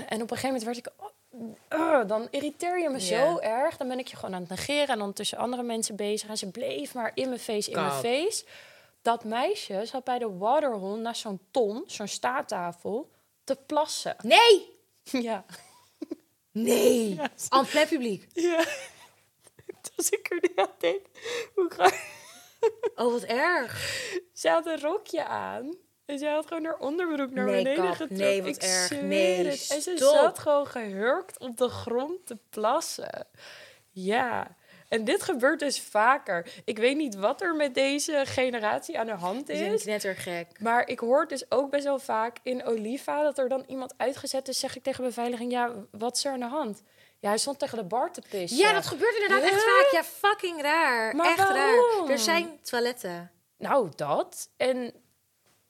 [0.08, 0.90] En op een gegeven moment werd ik...
[0.98, 1.10] oh,
[1.80, 3.78] uh, dan irriteer je me zo erg.
[3.78, 6.30] Dan ben ik je gewoon aan het negeren en dan tussen andere mensen bezig.
[6.30, 8.44] En ze bleef maar in mijn face, in mijn face.
[9.08, 13.12] Dat meisje zat bij de waterhole naast zo'n ton, zo'n staattafel,
[13.44, 14.16] te plassen.
[14.24, 14.76] Nee!
[15.28, 15.46] Ja.
[16.52, 17.16] Nee!
[17.50, 18.28] Ja, plein publiek.
[18.34, 18.66] ja.
[19.96, 21.06] Als ik er nu aan denk,
[21.56, 21.92] hoe ga
[22.96, 24.02] Oh, wat erg.
[24.34, 25.76] Ze had een rokje aan.
[26.06, 28.18] En zij had gewoon haar onderbroek naar Nee, beneden getrokken.
[28.18, 29.02] Nee, wat Ik erg.
[29.02, 29.68] Nee, het.
[29.70, 30.14] En ze stop.
[30.14, 33.28] zat gewoon gehurkt op de grond te plassen.
[33.90, 34.57] Ja.
[34.88, 36.48] En dit gebeurt dus vaker.
[36.66, 39.82] Ik weet niet wat er met deze generatie aan de hand Die zijn is.
[39.82, 40.60] knettergek.
[40.60, 44.48] Maar ik hoor dus ook best wel vaak in Oliva dat er dan iemand uitgezet
[44.48, 44.60] is.
[44.60, 46.82] Zeg ik tegen beveiliging, ja, wat is er aan de hand?
[47.20, 48.58] Ja, hij stond tegen de bar te pissen.
[48.60, 49.88] Ja, dat gebeurt inderdaad echt vaak.
[49.92, 51.16] Ja, fucking raar.
[51.16, 51.56] Maar echt waarom?
[52.02, 52.10] raar.
[52.10, 53.32] Er zijn toiletten.
[53.58, 54.50] Nou, dat.
[54.58, 54.94] En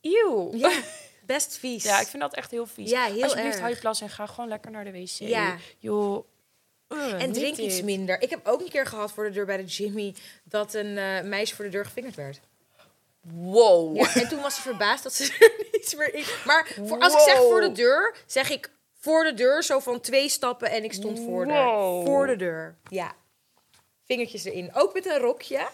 [0.01, 0.49] eeuw.
[0.53, 0.71] Ja,
[1.25, 1.83] best vies.
[1.83, 2.89] Ja, ik vind dat echt heel vies.
[2.89, 3.59] Ja, heel Alsjeblieft, erg.
[3.59, 5.09] hou je plas en ga gewoon lekker naar de wc.
[5.09, 5.55] Ja.
[5.77, 6.25] Joh.
[6.89, 7.65] Uh, En drink dit.
[7.65, 8.21] iets minder.
[8.21, 11.21] Ik heb ook een keer gehad voor de deur bij de Jimmy dat een eh,
[11.23, 12.39] meisje voor de deur gevingerd werd.
[13.21, 13.95] Wow.
[13.95, 16.23] Ja, en toen was ze verbaasd dat ze er niets meer in.
[16.45, 18.69] Maar voor, als ik zeg voor de deur, zeg ik
[18.99, 22.05] voor de deur, zo van twee stappen en ik stond voor de, Wow.
[22.05, 22.75] voor de deur.
[22.89, 23.15] Ja.
[24.05, 24.69] Vingertjes erin.
[24.73, 25.67] Ook met een rokje.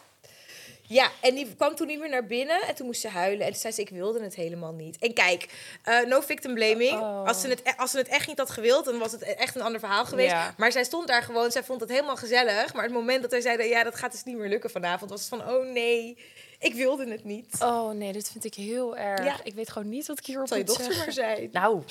[0.93, 3.45] Ja, en die kwam toen niet meer naar binnen en toen moest ze huilen.
[3.45, 4.97] En toen zei ze, ik wilde het helemaal niet.
[4.99, 5.47] En kijk,
[5.84, 6.99] eh, no victim blaming.
[6.99, 7.27] Oh.
[7.27, 9.56] Als, ze het, e- als ze het echt niet had gewild, dan was het echt
[9.56, 10.32] een ander verhaal geweest.
[10.32, 10.53] Ja.
[10.58, 12.73] Maar zij stond daar gewoon, zij vond het helemaal gezellig.
[12.73, 15.19] Maar het moment dat wij zeiden, ja, dat gaat dus niet meer lukken vanavond, was
[15.19, 16.17] het van, oh nee,
[16.60, 17.58] ik wilde het niet.
[17.60, 19.23] Oh nee, dit vind ik heel erg.
[19.25, 19.36] Ja.
[19.43, 21.23] Ik weet gewoon niet wat ik hierop Zal je moet dochter zeggen.
[21.23, 21.49] maar zijn.
[21.51, 21.82] Nou,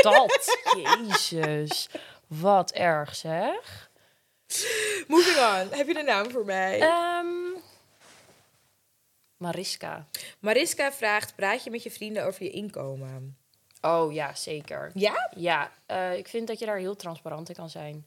[0.00, 0.58] dat.
[1.28, 1.88] Jezus.
[2.26, 3.90] Wat erg zeg.
[5.06, 5.78] Moving on.
[5.78, 6.80] Heb je een naam voor mij?
[6.80, 7.26] Ehm
[9.38, 10.06] Mariska.
[10.38, 13.36] Mariska vraagt, praat je met je vrienden over je inkomen?
[13.80, 14.90] Oh ja, zeker.
[14.94, 15.30] Ja?
[15.36, 18.06] Ja, eh, ik vind dat je daar heel transparant in kan zijn.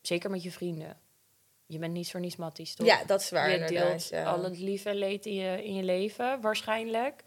[0.00, 0.98] Zeker met je vrienden.
[1.66, 2.86] Je bent niet voor niets matties, toch?
[2.86, 4.24] Ja, dat is waar je deelt ja.
[4.24, 7.22] al het lief en leed in je, in je leven, waarschijnlijk.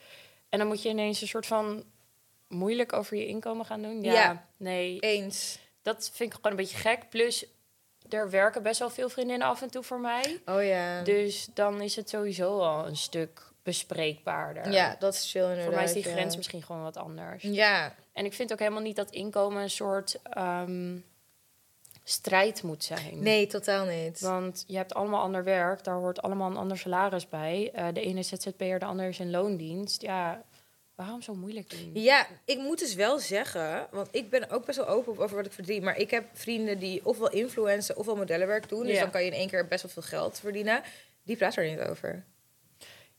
[0.49, 1.83] En dan moet je ineens een soort van
[2.47, 4.01] moeilijk over je inkomen gaan doen.
[4.01, 4.47] Ja, Ja.
[4.57, 5.59] nee, Eens.
[5.81, 7.09] dat vind ik gewoon een beetje gek.
[7.09, 7.45] Plus,
[8.13, 10.41] er werken best wel veel vriendinnen af en toe voor mij.
[10.45, 11.01] Oh ja.
[11.01, 14.71] Dus dan is het sowieso al een stuk bespreekbaarder.
[14.71, 15.65] ja, dat is chill inderdaad.
[15.65, 16.11] Voor mij is die ja.
[16.11, 17.43] grens misschien gewoon wat anders.
[17.43, 20.97] Ja, En ik vind ook helemaal niet dat inkomen een soort ehm,
[22.03, 23.23] strijd moet zijn.
[23.23, 24.19] nee, totaal niet.
[24.19, 27.71] Want je hebt allemaal ander werk, daar hoort allemaal een ander salaris bij.
[27.73, 30.01] Eh, de ene is ZZP'er, de ander is in loondienst.
[30.01, 30.43] Ja,
[30.95, 31.91] waarom zo moeilijk doen?
[31.93, 35.45] Ja, ik moet dus wel zeggen, want ik ben ook best wel open over wat
[35.45, 35.83] ik verdien.
[35.83, 38.85] Maar ik heb vrienden die ofwel influencen ofwel modellenwerk doen.
[38.85, 39.01] Dus Ja.
[39.01, 40.81] dan kan je in één keer best wel veel geld verdienen.
[41.23, 42.25] Die praten er niet over.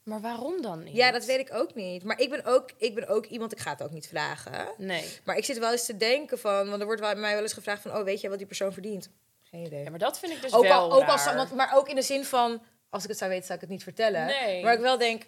[0.03, 0.95] Maar waarom dan niet?
[0.95, 2.05] Ja, dat weet ik ook niet.
[2.05, 4.69] Maar ik ben ook, ik ben ook iemand, ik ga het ook niet vragen.
[4.77, 5.05] Nee.
[5.25, 7.83] Maar ik zit wel eens te denken van, want er wordt mij wel eens gevraagd
[7.83, 9.09] van, oh, weet je wat die persoon verdient?
[9.43, 9.83] Geen idee.
[9.85, 11.37] Ja, maar dat vind ik dus ook wel al, ook al, raar.
[11.37, 13.71] want, maar ook in de zin van, als ik het zou weten, zou ik het
[13.75, 14.27] niet vertellen.
[14.27, 14.63] Nee.
[14.63, 15.23] Maar ik wel denk,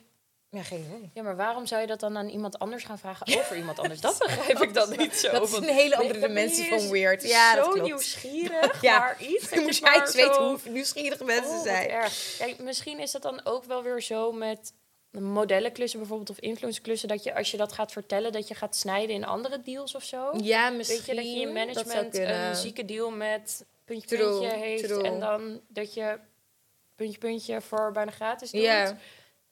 [0.51, 1.11] ja, geen idee.
[1.15, 4.01] Ja, maar waarom zou je dat dan aan iemand anders gaan vragen over iemand anders?
[4.11, 5.31] Dat begrijp ik dan niet zo.
[5.33, 7.23] Dat is een hele andere dat dimensie van dus weird.
[7.29, 7.87] Ja, dat zo klopt.
[7.87, 8.99] nieuwsgierig Ja.
[8.99, 9.43] naar iets.
[9.51, 11.89] dat Je moet jij eens weten zo- hoe nieuwsgierig mensen Oh, zijn.
[11.91, 12.39] erg.
[12.59, 14.73] Misschien is dat dan ook wel weer zo met
[15.11, 19.15] modellenklussen bijvoorbeeld of influencerklussen dat je als je dat gaat vertellen dat je gaat snijden
[19.15, 20.31] in andere deals of zo.
[20.43, 20.97] Ja, misschien.
[20.99, 24.85] Weet je dat je in dat management een zieke deal met puntje True, puntje heeft
[24.85, 25.03] true.
[25.03, 26.19] en dan dat je
[26.95, 28.63] puntje puntje voor bijna gratis doet.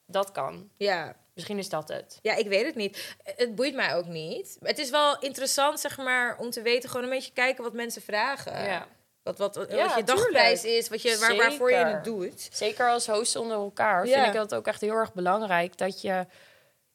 [0.05, 0.69] Dat kan.
[0.77, 1.15] Ja.
[1.33, 2.19] Misschien is dat het.
[2.21, 3.15] ja, ik weet het niet.
[3.23, 4.57] Het boeit mij ook niet.
[4.61, 8.01] Het is wel interessant, zeg maar, om te weten, gewoon een beetje kijken wat mensen
[8.01, 8.63] vragen.
[8.63, 8.87] Ja.
[9.23, 10.81] Wat, wat, wat Ja, je dagprijs tuurlijk.
[10.81, 12.49] is, wat je, waar, waarvoor je het doet.
[12.51, 14.13] Zeker als hosts onder elkaar Ja.
[14.13, 15.77] vind ik dat ook echt heel erg belangrijk.
[15.77, 16.25] Dat je,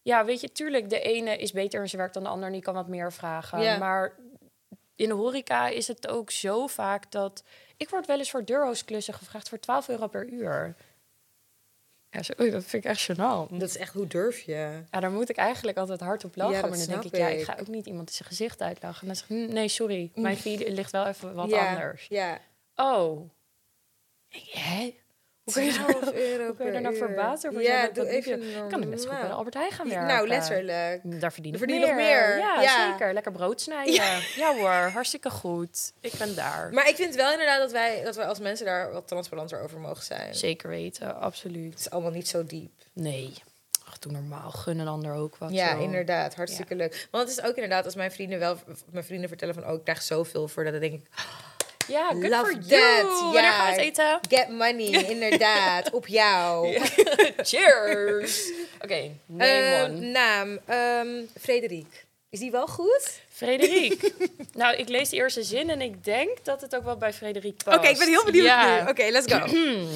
[0.03, 2.53] ja, weet je, tuurlijk, de ene is beter in zijn werk dan de ander en
[2.53, 3.61] die kan wat meer vragen.
[3.63, 3.79] Ja.
[3.79, 4.17] Maar
[4.97, 7.43] in de horeca is het ook zo vaak dat...
[7.77, 10.75] Ik word wel eens voor deurhostklussen gevraagd voor 12 euro per uur.
[12.11, 13.49] Ja, zo, oei, dat vind ik echt gênant.
[13.59, 14.83] Dat is echt, hoe durf je?
[14.91, 16.55] Ja, daar moet ik eigenlijk altijd hard op lachen.
[16.55, 17.39] Ja, maar dan denk ik, snap ja, ik.
[17.39, 19.01] ik ga ook niet iemand zijn gezicht uitlachen.
[19.01, 22.07] En dan zeg ik, "Hm, nee, sorry, mijn fee ligt wel even wat ja, anders.
[22.09, 22.41] Ja.
[22.77, 23.31] Oh.
[24.29, 24.95] Ik,
[25.53, 27.83] Kun je daar, 12 euro hoe kun je daar nou verbaasd over Ja?
[27.83, 29.35] Dat- doe dat even liefje- Kan ik net zo goed bij de.
[29.35, 30.07] Albert Heijn gaan werken?
[30.07, 31.01] Nou, letterlijk.
[31.21, 31.87] Daar verdien ik Verdien meer.
[31.89, 32.39] nog meer.
[32.39, 32.91] Ja, Ja.
[32.93, 33.13] zeker.
[33.13, 33.95] Lekker brood snijden.
[34.37, 34.55] Ja.
[34.57, 35.93] hoor, hartstikke goed.
[36.01, 36.71] Ik ben daar.
[36.73, 39.79] Maar ik vind wel inderdaad dat wij, dat wij als mensen daar wat transparanter over
[39.81, 40.35] mogen zijn.
[40.35, 41.71] Zeker weten, absoluut.
[41.71, 42.71] Het is allemaal niet zo diep.
[42.93, 43.33] Nee.
[43.89, 44.51] Ach, doe normaal.
[44.51, 45.51] Gun een ander ook wat.
[45.53, 46.35] Ja, inderdaad.
[46.35, 47.09] Hartstikke leuk.
[47.11, 48.57] Want het is ook inderdaad, als mijn vrienden wel,
[48.91, 51.07] mijn vrienden vertellen van, oh, ik krijg zoveel voor dat, dan denk ik,
[51.91, 52.69] Ja, good Love for that.
[52.69, 53.23] you.
[53.23, 54.19] Wanneer gaan we het eten?
[54.29, 56.79] get money, inderdaad, op jou.
[57.43, 58.51] Cheers.
[58.83, 61.09] Oké, name Ehm, naam, ehm
[61.41, 62.07] Frederik.
[62.31, 63.11] Is die wel goed?
[63.33, 64.13] Frederik.
[64.53, 67.63] nou, ik lees de eerste zin en ik denk dat het ook wel bij Frederik
[67.65, 67.79] past.
[67.79, 68.83] Oké, ik ben heel benieuwd Ja.
[68.85, 68.91] nu.
[68.91, 69.47] Oké, let's go.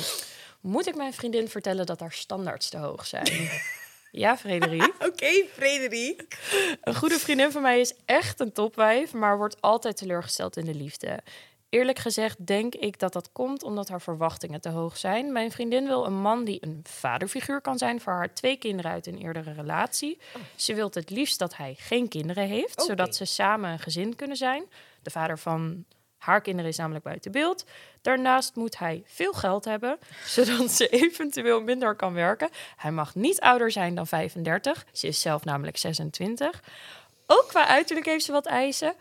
[0.60, 3.50] Moet ik mijn vriendin vertellen dat haar standaards te hoog zijn?
[4.10, 4.92] ja, Frederik.
[4.98, 6.38] Oké, Frederik.
[6.82, 10.74] Een goede vriendin van mij is echt een topwijf, maar wordt altijd teleurgesteld in de
[10.74, 11.18] liefde.
[11.74, 15.32] Eerlijk gezegd denk ik dat dat komt omdat haar verwachtingen te hoog zijn.
[15.32, 19.06] Mijn vriendin wil een man die een vaderfiguur kan zijn voor haar twee kinderen uit
[19.06, 20.18] een eerdere relatie.
[20.54, 24.36] Ze wil het liefst dat hij geen kinderen heeft, zodat ze samen een gezin kunnen
[24.36, 24.64] zijn.
[25.02, 25.84] De vader van
[26.18, 27.64] haar kinderen is namelijk buiten beeld.
[28.02, 32.48] Daarnaast moet hij veel geld hebben, zodat ze eventueel minder kan werken.
[32.76, 34.86] Hij mag niet ouder zijn dan 35.
[34.92, 36.62] Ze is zelf namelijk 26.
[37.26, 38.94] Ook qua uiterlijk heeft ze wat eisen.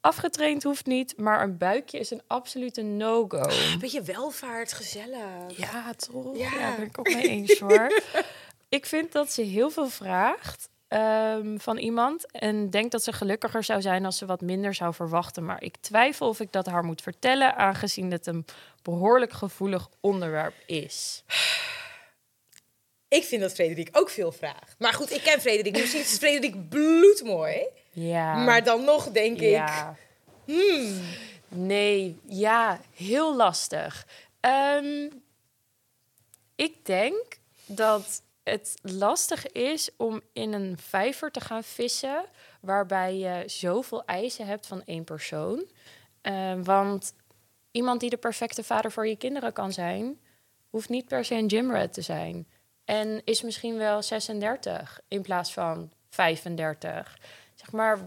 [0.00, 3.42] Afgetraind hoeft niet, maar een buikje is een absolute no-go.
[3.72, 5.56] Een beetje welvaart, gezellig.
[5.56, 6.36] Ja, toch?
[6.36, 6.50] Ja.
[6.58, 8.02] Ja, ben ik ook mee eens hoor.
[8.68, 12.30] ik vind dat ze heel veel vraagt ehm, van iemand.
[12.30, 15.44] En denk dat ze gelukkiger zou zijn als ze wat minder zou verwachten.
[15.44, 18.44] Maar ik twijfel of ik dat haar moet vertellen, aangezien het een
[18.82, 21.22] behoorlijk gevoelig onderwerp is.
[23.08, 24.74] Ik vind dat Frederik ook veel vraagt.
[24.78, 25.76] Maar goed, ik ken Frederik.
[25.76, 27.66] Misschien is Frederik bloedmooi.
[27.90, 28.34] Ja.
[28.34, 29.50] Maar dan nog denk ik...
[29.50, 29.96] Ja.
[30.44, 31.00] Hmm.
[31.48, 34.06] Nee, ja, heel lastig.
[34.40, 35.08] Ehm,
[36.54, 42.24] ik denk dat het lastig is om in een vijver te gaan vissen
[42.60, 45.66] waarbij je zoveel eisen hebt van één persoon.
[46.20, 47.12] Ehm, want
[47.70, 50.20] iemand die de perfecte vader voor je kinderen kan zijn,
[50.70, 52.46] hoeft niet per se een gymrat te zijn.
[52.88, 57.18] En is misschien wel 36 in plaats van 35.
[57.54, 57.98] Zeg maar,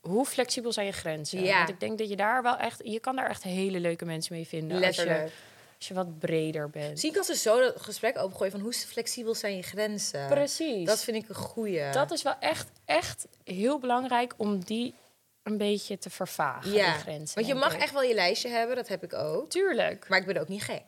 [0.00, 1.42] hoe flexibel zijn je grenzen?
[1.42, 1.56] Ja.
[1.56, 2.80] Want ik denk dat je daar wel echt...
[2.84, 4.84] Je kan daar echt hele leuke mensen mee vinden.
[4.84, 5.28] Als je,
[5.76, 6.90] als je wat breder bent.
[6.90, 10.28] Misschien kan ze zo dat gesprek opengooien van hoe flexibel zijn je grenzen.
[10.28, 10.86] Precies.
[10.86, 11.90] Dat vind ik een goeie.
[11.90, 14.94] Dat is wel echt, echt heel belangrijk om die
[15.42, 17.34] een beetje te vervagen, die ja, grenzen.
[17.34, 17.80] want je mag ik.
[17.80, 19.50] echt wel je lijstje hebben, dat heb ik ook.
[19.50, 20.08] Tuurlijk.
[20.08, 20.82] Maar ik ben ook niet gek.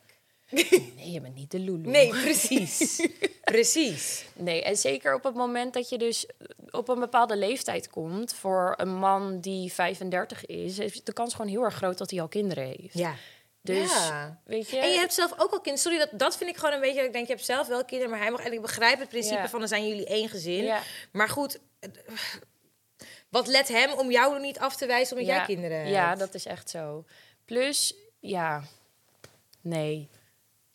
[0.50, 1.88] Nee, je bent niet de Lulu.
[1.88, 3.06] Nee, precies.
[3.44, 4.24] precies.
[4.34, 6.26] Nee, en zeker op het moment dat je dus
[6.70, 8.34] op een bepaalde leeftijd komt...
[8.34, 10.78] voor een man die 35 is...
[10.78, 12.94] is de kans gewoon heel erg groot dat hij al kinderen heeft.
[12.94, 13.14] Ja.
[13.62, 14.40] Dus, Ja.
[14.44, 14.78] weet je...
[14.78, 15.78] En je hebt zelf ook al kinderen.
[15.78, 17.02] Sorry, dat, dat vind ik gewoon een beetje...
[17.02, 18.40] Ik denk, je hebt zelf wel kinderen, maar hij mag...
[18.44, 19.48] En ik begrijp het principe Ja.
[19.48, 20.64] van, dan zijn jullie één gezin.
[20.64, 20.80] Ja.
[21.12, 21.90] Maar goed, eh,
[23.30, 25.90] wat let hem om jou niet af te wijzen omdat jij kinderen hebt?
[25.90, 27.04] Ja, dat is echt zo.
[27.44, 28.62] Plus, ja...
[29.60, 30.08] Nee.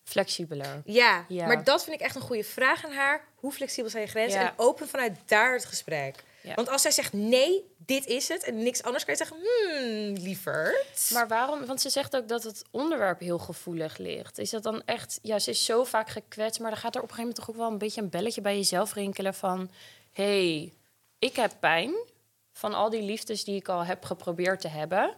[0.04, 0.82] Flexibeler.
[0.84, 1.46] Ja, Ja.
[1.46, 3.24] maar dat vind ik echt een goede vraag aan haar.
[3.34, 4.40] Hoe flexibel zijn je grenzen?
[4.40, 4.46] Ja.
[4.46, 6.24] En open vanuit daar het gesprek.
[6.40, 6.54] Ja.
[6.54, 10.12] Want als zij zegt nee, dit is het en niks anders, kan je zeggen, hmm,
[10.24, 11.10] lieverd.
[11.12, 11.66] Maar waarom?
[11.66, 14.38] Want ze zegt ook dat het onderwerp heel gevoelig ligt.
[14.38, 15.18] Is dat dan echt...
[15.22, 17.50] Ja, ze is zo vaak gekwetst, maar dan gaat er op een gegeven moment toch
[17.50, 19.70] ook wel een beetje een belletje bij jezelf rinkelen van...
[20.12, 20.72] hey,
[21.18, 21.94] ik heb pijn
[22.52, 25.14] van al die liefdes die ik al heb geprobeerd te hebben.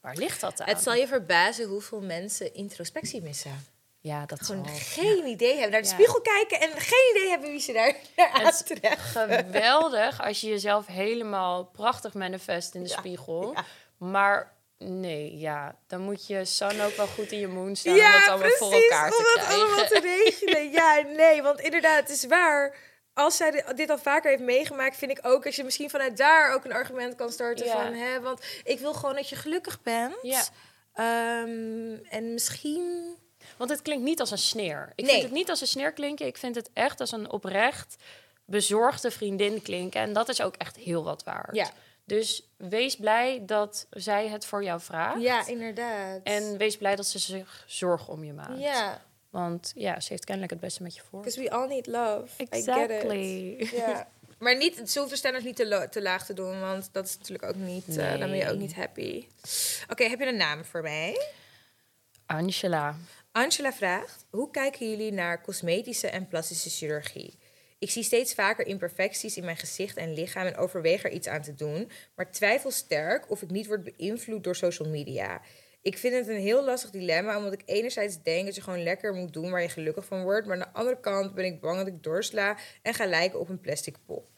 [0.00, 0.68] Waar ligt dat aan?
[0.68, 3.66] Het zal je verbazen hoeveel mensen introspectie missen.
[4.06, 4.74] Ja, dat Gewoon zal.
[4.76, 5.70] geen idee hebben.
[5.70, 5.92] Naar de Ja.
[5.94, 8.98] spiegel kijken en geen idee hebben wie ze daar is aantreffen.
[9.44, 13.52] geweldig als je jezelf helemaal prachtig manifest in de Ja, spiegel.
[13.54, 13.64] ja.
[13.98, 17.98] Maar nee, ja, dan moet je sun ook wel goed in je moon staan om
[17.98, 18.58] Ja, dat allemaal precies.
[18.58, 19.54] voor elkaar te krijgen.
[19.54, 20.70] allemaal te regelen.
[20.80, 22.76] Ja, nee, want inderdaad, het is waar.
[23.14, 25.46] Als zij dit- al vaker heeft meegemaakt, vind ik ook...
[25.46, 27.72] als je misschien vanuit daar ook een argument kan starten Ja.
[27.72, 27.94] van...
[27.94, 30.16] Hè, want ik wil gewoon dat je gelukkig bent.
[30.22, 30.42] Ja.
[30.94, 33.16] Ehm, en misschien...
[33.56, 34.92] Want het klinkt niet als een sneer.
[34.94, 35.10] Ik Nee.
[35.12, 36.26] vind het niet als een sneer klinken.
[36.26, 37.96] Ik vind het echt als een oprecht
[38.44, 40.00] bezorgde vriendin klinken.
[40.00, 41.54] En dat is ook echt heel wat waard.
[41.56, 41.70] Ja,
[42.04, 45.20] Dus wees blij dat zij het voor jou vraagt.
[45.20, 46.20] ja inderdaad.
[46.22, 48.58] En wees blij dat ze zich zorgen om je maakt.
[48.60, 51.20] ja, Want ja, ze heeft kennelijk het beste met je voor.
[51.20, 52.24] because we all need love.
[52.42, 53.54] I get Exactly.
[53.58, 53.68] it.
[53.70, 54.08] Ja.
[54.38, 57.18] Maar niet, ze hoeft de standaard niet te, te laag te doen, want dat is
[57.18, 57.88] natuurlijk ook niet...
[57.96, 59.26] eh, dan ben je ook niet happy.
[59.90, 61.26] Oké, heb je een naam voor mij?
[62.26, 62.94] Angela.
[63.36, 67.38] Angela vraagt: Hoe kijken jullie naar cosmetische en plastische chirurgie?
[67.78, 71.42] Ik zie steeds vaker imperfecties in mijn gezicht en lichaam en overweeg er iets aan
[71.42, 75.40] te doen, maar twijfel sterk of ik niet word beïnvloed door social media.
[75.82, 79.14] Ik vind het een heel lastig dilemma, omdat ik enerzijds denk dat je gewoon lekker
[79.14, 81.76] moet doen waar je gelukkig van wordt, maar aan de andere kant ben ik bang
[81.76, 84.28] dat ik doorsla en ga lijken op een plastic pop.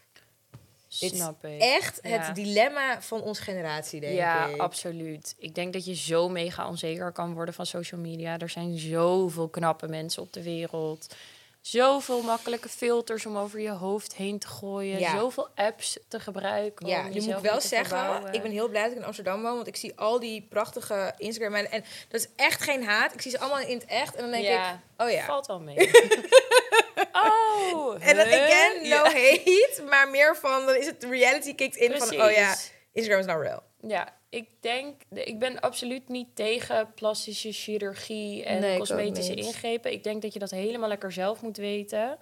[1.01, 1.61] Dit is Snap ik.
[1.61, 2.09] echt Ja.
[2.09, 4.61] het dilemma van onze generatie, denk ja, ik.
[4.61, 5.35] absoluut.
[5.39, 8.39] Ik denk dat je zo mega onzeker kan worden van social media.
[8.39, 11.15] Er zijn zoveel knappe mensen op de wereld.
[11.61, 14.99] Zoveel makkelijke filters om over je hoofd heen te gooien.
[14.99, 15.17] Ja.
[15.19, 16.87] Zoveel apps te gebruiken.
[16.87, 18.33] Ja, nu moet ik wel zeggen, verbouwen.
[18.33, 21.15] ik ben heel blij dat ik in Amsterdam woon, want ik zie al die prachtige
[21.17, 23.15] Instagram en, en dat is echt geen haat.
[23.15, 25.25] Ik zie ze allemaal in het echt en dan denk Ja, ik, oh ja.
[25.25, 25.77] Valt wel mee.
[27.75, 28.43] oh, En dan huh?
[28.43, 29.05] again, no Ja.
[29.05, 32.57] hate, maar meer van, dan is het de reality kicked in van, oh ja.
[32.93, 33.63] Instagram is nou real.
[33.81, 39.93] Ja, ik denk, ik ben absoluut niet tegen plastische chirurgie en Nee, cosmetische ingrepen.
[39.93, 42.19] Ik denk dat je dat helemaal lekker zelf moet weten.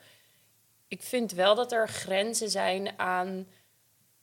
[0.89, 3.49] Ik vind wel dat er grenzen zijn aan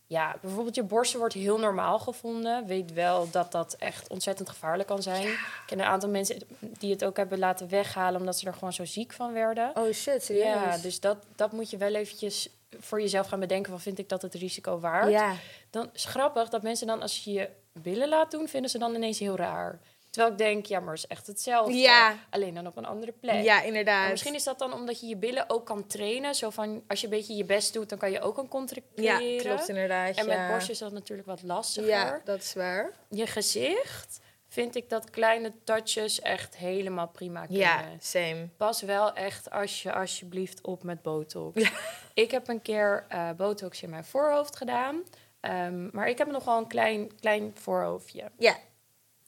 [0.08, 2.66] ja, bijvoorbeeld je borsten wordt heel normaal gevonden.
[2.66, 5.28] Weet wel dat dat echt ontzettend gevaarlijk kan zijn.
[5.28, 8.20] Ik ken een aantal mensen die het ook hebben laten weghalen...
[8.20, 9.72] omdat ze er gewoon zo ziek van werden.
[9.74, 10.46] Oh shit, serieus?
[10.46, 13.72] Ja, dus dat, dat moet je wel eventjes voor jezelf gaan bedenken...
[13.72, 15.12] van vind ik dat het risico waard?
[15.12, 15.36] Ja.
[15.70, 18.48] Dan is het grappig dat mensen dan als je je billen laat doen...
[18.48, 19.80] vinden ze dan ineens heel raar.
[20.14, 21.74] Terwijl ik denk, ja, maar het is echt hetzelfde.
[21.74, 22.16] Ja.
[22.30, 23.44] Alleen dan op een andere plek.
[23.44, 24.02] Ja, inderdaad.
[24.02, 26.36] Maar misschien is dat dan omdat je je billen ook kan trainen.
[26.36, 29.26] Zo van, als je een beetje je best doet, dan kan je ook een contracteren.
[29.26, 30.16] Ja, klopt inderdaad.
[30.16, 30.48] En met ja.
[30.48, 31.90] borstjes is dat natuurlijk wat lastiger.
[31.90, 32.92] Ja, dat is waar.
[33.10, 37.62] Je gezicht vind ik dat kleine touches echt helemaal prima kunnen.
[37.62, 38.50] Ja, same.
[38.58, 41.72] Pas wel echt als je alsjeblieft op met botox.
[42.14, 45.04] Ik heb een keer eh, botox in mijn voorhoofd gedaan.
[45.40, 48.32] Ehm, maar ik heb nog wel een klein, klein voorhoofdje.
[48.38, 48.58] Ja,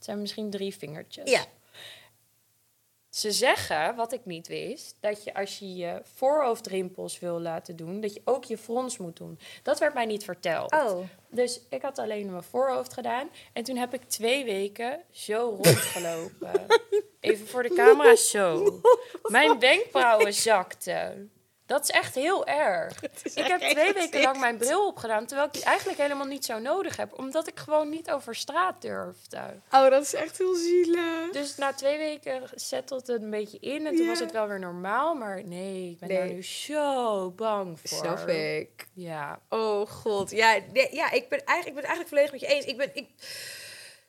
[0.05, 1.29] Het zijn misschien drie vingertjes.
[1.29, 1.45] ja.
[3.09, 8.01] Ze zeggen, wat ik niet wist, dat je als je je voorhoofdrimpels wil laten doen,
[8.01, 9.39] dat je ook je frons moet doen.
[9.63, 10.71] Dat werd mij niet verteld.
[10.71, 10.99] Oh.
[11.29, 13.29] Dus ik had alleen mijn voorhoofd gedaan.
[13.53, 16.65] En toen heb ik twee weken zo rondgelopen.
[17.19, 18.79] Even voor de camera zo.
[19.21, 21.31] Mijn wenkbrauwen zakten.
[21.65, 23.01] Dat is echt heel erg.
[23.35, 26.59] Ik heb twee weken lang mijn bril opgedaan, terwijl ik die eigenlijk helemaal niet zo
[26.59, 27.17] nodig heb.
[27.17, 29.39] Omdat ik gewoon niet over straat durfde.
[29.71, 31.31] Oh, dat is echt heel zielig.
[31.31, 33.85] Dus na twee weken settelt het een beetje in.
[33.87, 34.09] En toen Ja.
[34.09, 35.15] was het wel weer normaal.
[35.15, 36.17] Maar nee, ik ben Nee.
[36.17, 37.97] daar nu zo bang voor.
[37.97, 38.87] Snap ik.
[38.93, 39.39] Ja.
[39.49, 40.31] Oh god.
[40.31, 42.65] Ja, nee, ja ik, ben eigenlijk, ik ben het eigenlijk volledig met je eens.
[42.65, 43.07] Ik, ben, ik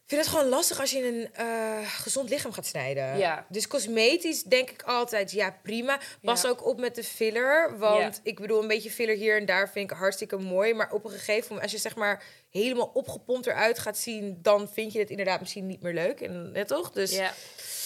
[0.06, 3.18] vind het gewoon lastig als je een eh, gezond lichaam gaat snijden.
[3.18, 3.46] Ja.
[3.48, 5.98] Dus cosmetisch denk ik altijd, ja prima.
[6.22, 6.48] Pas Ja.
[6.48, 7.78] ook op met de filler.
[7.78, 8.20] Want Ja.
[8.22, 10.74] ik bedoel, een beetje filler hier en daar vind ik hartstikke mooi.
[10.74, 14.38] Maar op een gegeven moment, als je zeg maar helemaal opgepompt eruit gaat zien...
[14.42, 16.20] dan vind je het inderdaad misschien niet meer leuk.
[16.20, 16.90] En, net toch?
[16.92, 17.32] Dus ja.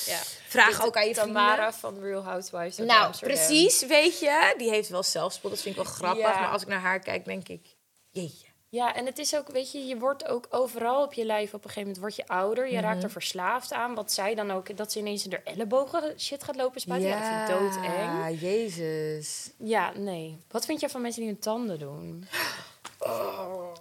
[0.06, 0.18] ja.
[0.48, 3.37] vraag ook aan je Tamara van Real Housewives of Nou, Amsterdam.
[3.37, 4.54] precies, weet je.
[4.56, 6.24] Die heeft wel zelfspot, dat vind ik wel grappig.
[6.24, 7.66] Maar als ik naar haar kijk, denk ik...
[8.11, 8.46] Jeetje.
[8.72, 11.64] Ja, en het is ook, weet je, je wordt ook overal op je lijf op
[11.64, 12.66] een gegeven moment word je ouder.
[12.70, 12.85] Je Mhm.
[12.85, 13.94] raakt er verslaafd aan.
[13.94, 17.09] Wat zij dan ook, dat ze ineens in haar ellebogen shit gaat lopen spuiten.
[17.09, 18.40] Ja, dat vind ik doodeng.
[18.40, 19.50] jezus.
[19.59, 20.38] Ja, nee.
[20.50, 22.24] Wat vind jij van mensen die hun tanden doen?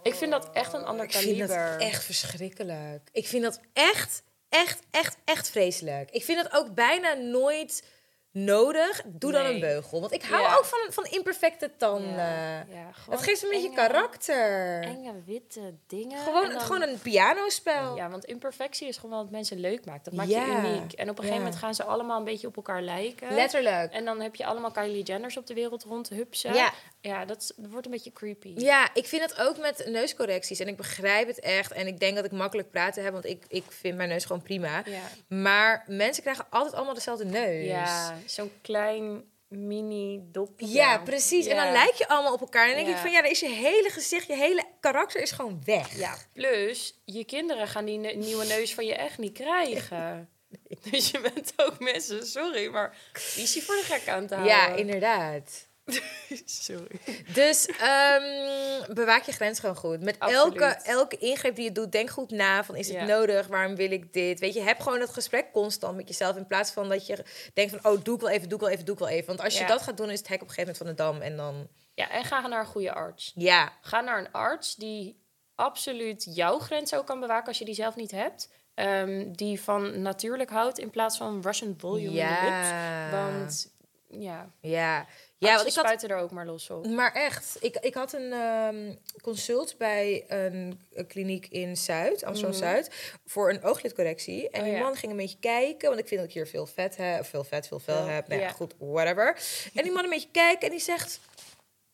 [0.02, 1.70] ik vind dat echt een ander Ik vind kaliber.
[1.72, 3.08] dat echt verschrikkelijk.
[3.12, 6.10] Ik vind dat echt, echt, echt, echt vreselijk.
[6.10, 7.84] Ik vind dat ook bijna nooit
[8.32, 9.02] nodig.
[9.06, 10.00] Doe dan een beugel.
[10.00, 10.56] Want ik hou Ja.
[10.56, 12.14] ook van, van imperfecte tanden.
[12.16, 12.66] Ja,
[13.08, 14.82] dat geeft een beetje karakter.
[14.82, 16.18] Enge witte dingen.
[16.18, 17.96] Gewoon, dan- gewoon een pianospel.
[17.96, 20.04] Ja, want imperfectie is gewoon wat mensen leuk maakt.
[20.04, 20.92] Dat maakt je uniek.
[20.92, 23.34] En op een gegeven moment gaan ze allemaal een beetje op elkaar lijken.
[23.34, 23.92] Letterlijk.
[23.92, 26.54] En dan heb je allemaal Kylie Jenners op de wereld rondhupsen.
[26.54, 26.72] Ja.
[27.00, 28.52] Ja, dat, is- dat wordt een beetje creepy.
[28.56, 30.58] Ja, ik vind het ook met neuscorrecties.
[30.60, 31.72] En ik begrijp het echt.
[31.72, 34.42] En ik denk dat ik makkelijk praten heb, want ik, ik vind mijn neus gewoon
[34.42, 34.82] prima.
[34.86, 37.66] Ja, Maar mensen krijgen altijd allemaal dezelfde neus.
[37.66, 40.66] ja zo'n klein mini dopje.
[40.68, 41.46] Ja, precies.
[41.46, 42.62] En dan lijk je allemaal op elkaar.
[42.68, 42.94] En dan denk Ja.
[42.94, 45.96] ik van, ja, dan is je hele gezicht, je hele karakter is gewoon weg.
[45.98, 50.28] Ja, plus je kinderen gaan die ne- nieuwe neus van je echt niet krijgen.
[50.90, 52.96] Dus je bent ook mensen, sorry, maar
[53.34, 54.52] die is je voor de gek aan het houden.
[54.52, 55.68] Ja, inderdaad.
[56.44, 57.00] Sorry.
[57.34, 60.00] Dus ehm, bewaak je grens gewoon goed.
[60.00, 60.60] Met Absoluut.
[60.60, 62.64] elke, elke ingreep die je doet, denk goed na.
[62.64, 63.04] Van, is het Ja.
[63.04, 63.46] nodig?
[63.46, 64.40] Waarom wil ik dit?
[64.40, 66.36] Weet je, heb gewoon dat gesprek constant met jezelf.
[66.36, 67.24] In plaats van dat je
[67.54, 69.26] denkt van, oh, doe ik wel even, doe ik wel even, doe ik wel even.
[69.26, 71.18] Want als je dat gaat doen, is het hek op een gegeven moment van de
[71.18, 71.30] dam.
[71.30, 73.32] En dan, Ja, en ga naar een goede arts.
[73.34, 75.18] ja, Ga naar een arts die
[75.54, 78.48] absoluut jouw grens ook kan bewaken als je die zelf niet hebt.
[78.74, 82.68] Ehm, die van natuurlijk houdt in plaats van Russian volume in de lips.
[82.68, 83.10] ja.
[83.10, 83.72] Want
[84.10, 85.06] ja, Ja,
[85.38, 86.86] ja want ik had spuiten er ook maar los op.
[86.86, 92.90] Maar echt, ik, ik had een ehm, consult bij een, een kliniek in Zuid, Amsterdam-Zuid,
[93.26, 94.50] voor een ooglidcorrectie.
[94.50, 94.60] En Mhm.
[94.60, 94.82] Oh, die ja.
[94.82, 97.44] man ging een beetje kijken, want ik vind dat ik hier veel vet heb, veel
[97.44, 98.28] vet, veel vel heb.
[98.28, 98.48] Nou ja.
[98.48, 99.36] goed, whatever.
[99.74, 101.20] En die man een beetje kijken en die zegt,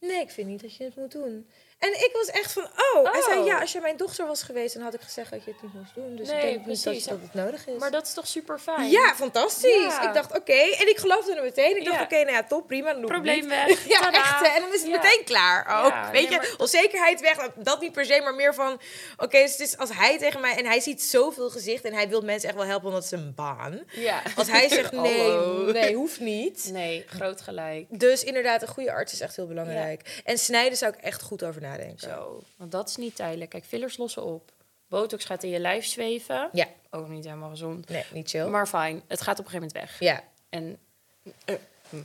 [0.00, 1.48] nee, ik vind niet dat je het moet doen.
[1.78, 3.12] En ik was echt van, oh.
[3.12, 3.46] Hij zei, Oh.
[3.46, 5.72] ja, als je mijn dochter was geweest, dan had ik gezegd dat je het niet
[5.74, 6.16] moest doen.
[6.16, 7.04] Dus Nee, ik denk niet dat, precies.
[7.04, 7.78] dat het nodig is.
[7.78, 8.90] Maar dat is toch super fijn?
[8.90, 9.70] ja, fantastisch.
[9.96, 10.08] Ja.
[10.08, 10.52] Ik dacht, oké.
[10.52, 11.76] En ik geloofde er meteen.
[11.76, 12.02] Ik dacht, Ja.
[12.04, 12.92] oké, nou ja, top, prima.
[12.92, 13.86] Dan Probleem weg.
[13.96, 14.54] Ja, echt.
[14.54, 14.96] En dan is het Ja.
[15.02, 15.90] meteen klaar ook.
[15.90, 17.50] Ja, Weet je, onzekerheid weg.
[17.56, 18.80] Dat- niet per se, maar meer van...
[19.16, 20.56] Oké, dus het is als hij tegen mij...
[20.56, 23.18] En hij ziet zoveel gezicht en hij wil mensen echt wel helpen, want het is
[23.20, 23.82] een baan.
[23.92, 24.22] Ja.
[24.36, 25.30] Als hij zegt, nee,
[25.72, 26.68] nee, hoeft niet.
[26.72, 27.86] Nee, groot gelijk.
[27.88, 30.20] Dus inderdaad, een goede arts is echt heel belangrijk.
[30.24, 32.08] En snijden zou ik echt goed over nadenken.
[32.10, 33.50] Zo, want dat is niet tijdelijk.
[33.50, 34.52] Kijk, fillers lossen op.
[34.88, 36.48] Botox gaat in je lijf zweven.
[36.52, 37.88] Ja, Ook niet helemaal gezond.
[37.88, 38.46] nee, niet chill.
[38.46, 40.00] Maar fijn, het gaat op een gegeven moment weg.
[40.00, 40.22] ja.
[40.48, 40.78] En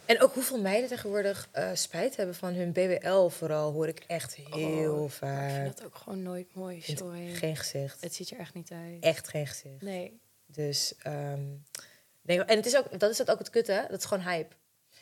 [0.05, 4.35] En ook hoeveel meiden tegenwoordig eh, spijt hebben van hun BBL vooral, hoor ik echt
[4.35, 5.51] heel Oh, ik vaak.
[5.51, 6.81] vind dat ook gewoon nooit mooi.
[6.81, 7.33] Sorry.
[7.33, 8.01] Geen gezicht.
[8.01, 9.03] Het ziet er echt niet uit.
[9.03, 9.81] Echt geen gezicht.
[9.81, 10.19] Nee.
[10.45, 11.41] Dus, ehm,
[12.21, 14.55] denk, en het is ook, dat is het ook het kutte, dat is gewoon hype.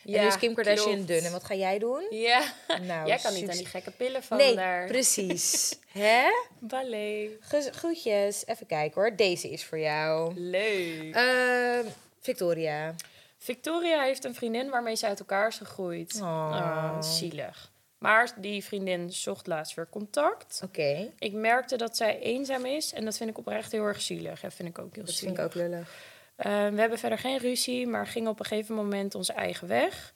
[0.04, 1.06] En Ja, nu is Kim Kardashian klopt.
[1.08, 1.24] dun.
[1.24, 2.06] En wat ga jij doen?
[2.10, 2.42] Ja,
[2.86, 4.86] Nou, jij kan niet aan die gekke pillen van Nee, daar.
[4.86, 5.76] precies.
[5.92, 6.22] Hè?
[6.58, 7.30] Ballet.
[7.70, 8.46] Groetjes.
[8.46, 9.16] Even kijken hoor.
[9.16, 10.34] Deze is voor jou.
[10.40, 11.14] Leuk.
[11.14, 11.84] Ehm,
[12.20, 12.94] Victoria.
[13.38, 16.14] Victoria heeft een vriendin waarmee ze uit elkaar is gegroeid.
[16.20, 16.50] Oh.
[16.52, 17.70] Ah, zielig.
[17.98, 20.60] Maar die vriendin zocht laatst weer contact.
[20.64, 21.10] Oké.
[21.18, 24.40] Ik merkte dat zij eenzaam is en dat vind ik oprecht heel erg zielig.
[24.40, 25.36] Dat vind ik ook heel Dat zielig.
[25.36, 25.88] vind ik ook lullig.
[26.40, 30.12] Eh, we hebben verder geen ruzie, maar gingen op een gegeven moment onze eigen weg.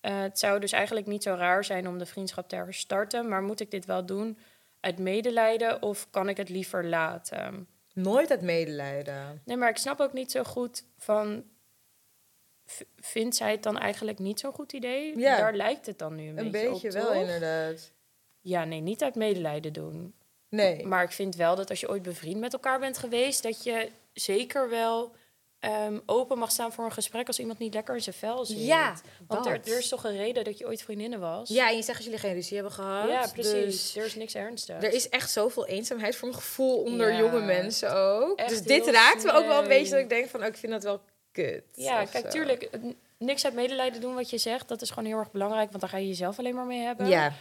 [0.00, 3.42] Eh, het zou dus eigenlijk niet zo raar zijn om de vriendschap te herstarten, maar
[3.42, 4.38] moet ik dit wel doen
[4.80, 7.68] uit medelijden of kan ik het liever laten?
[7.92, 9.42] Nooit uit medelijden.
[9.44, 11.44] Nee, maar ik snap ook niet zo goed van.
[12.96, 15.18] Vindt zij het dan eigenlijk niet zo'n goed idee?
[15.18, 15.36] Ja.
[15.36, 17.14] Daar lijkt het dan nu een, Een beetje, beetje op, wel, toch?
[17.14, 17.92] inderdaad.
[18.40, 20.14] Ja, nee, niet uit medelijden doen.
[20.48, 20.86] Nee.
[20.86, 23.90] Maar ik vind wel dat als je ooit bevriend met elkaar bent geweest, dat je
[24.12, 25.14] zeker wel
[25.64, 28.58] ehm, open mag staan voor een gesprek als iemand niet lekker in zijn vel zit.
[28.66, 28.94] Ja,
[29.26, 29.66] Want er, dat.
[29.68, 31.48] er is toch een reden dat je ooit vriendinnen was?
[31.48, 33.08] Ja, en je zegt als jullie geen ruzie hebben gehad.
[33.08, 33.52] ja precies.
[33.52, 34.84] dus Er is niks ernstigs.
[34.84, 37.18] er is echt zoveel eenzaamheid voor mijn gevoel onder Ja.
[37.18, 38.48] jonge mensen ook.
[38.48, 40.72] Dus dit raakt me ook wel een beetje dat ik denk van, oh, ik vind
[40.72, 41.00] dat wel
[41.32, 41.64] kut.
[41.74, 42.30] Ja, kijk, zo.
[42.30, 42.70] tuurlijk,
[43.18, 44.68] niks uit medelijden doen wat je zegt.
[44.68, 47.06] Dat is gewoon heel erg belangrijk, want daar ga je jezelf alleen maar mee hebben.
[47.08, 47.32] Ja,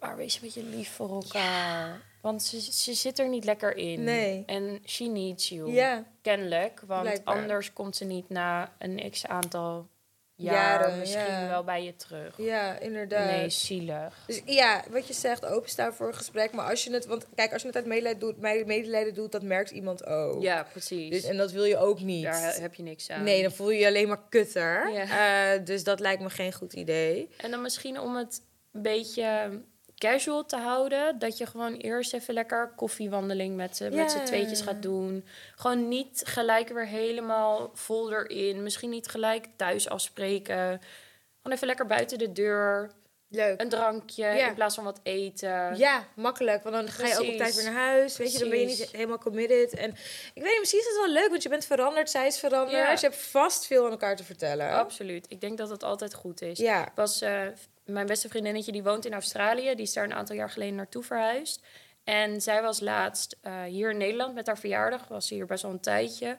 [0.00, 2.12] Maar wees een beetje lief voor elkaar.
[2.24, 4.04] Want ze, ze zit er niet lekker in.
[4.04, 4.42] Nee.
[4.46, 5.72] En she needs you.
[5.72, 6.04] ja.
[6.22, 6.80] Kennelijk.
[6.86, 7.34] Want Blijkbaar.
[7.34, 9.88] anders komt ze niet na een x aantal
[10.36, 11.48] jaar Jaren, misschien ja.
[11.48, 12.34] wel bij je terug.
[12.36, 13.30] ja, inderdaad.
[13.30, 14.24] Nee, zielig.
[14.26, 16.52] Dus ja, wat je zegt, openstaan voor een gesprek.
[16.52, 19.42] Maar als je het, want kijk, als je het uit medelijden doet, medelijden doet, dat
[19.42, 20.42] merkt iemand ook.
[20.42, 21.10] Ja, precies.
[21.10, 22.22] Dus, en dat wil je ook niet.
[22.24, 23.22] Daar he- heb je niks aan.
[23.22, 24.90] Nee, dan voel je je alleen maar kutter.
[24.92, 25.54] Ja.
[25.54, 27.28] Eh, dus dat lijkt me geen goed idee.
[27.36, 29.60] En dan misschien om het een beetje
[29.98, 31.18] casual te houden.
[31.18, 35.24] Dat je gewoon eerst even lekker koffiewandeling met, z'n- met z'n tweetjes gaat doen.
[35.56, 38.62] Gewoon niet gelijk weer helemaal vol erin.
[38.62, 40.80] Misschien niet gelijk thuis afspreken.
[41.42, 42.90] Gewoon even lekker buiten de deur.
[43.28, 43.60] Leuk.
[43.60, 45.76] Een drankje in plaats van wat eten.
[45.76, 46.62] Ja, makkelijk.
[46.62, 48.16] Want dan ga je ook op tijd weer naar huis.
[48.16, 49.74] Weet je, dan ben je niet helemaal committed.
[49.74, 49.90] En
[50.34, 53.00] ik weet niet, misschien is het wel leuk, want je bent veranderd, zij is veranderd.
[53.00, 54.70] Je hebt vast veel aan elkaar te vertellen.
[54.70, 55.26] Absoluut.
[55.28, 56.58] Ik denk dat het altijd goed is.
[56.58, 56.86] Ja.
[56.86, 57.42] Ik was, eh,
[57.84, 59.74] mijn beste vriendinnetje die woont in Australië.
[59.74, 61.62] Die is daar een aantal jaar geleden naartoe verhuisd.
[62.04, 65.08] En zij was laatst eh, hier in Nederland met haar verjaardag.
[65.08, 66.38] Was ze hier best wel een tijdje.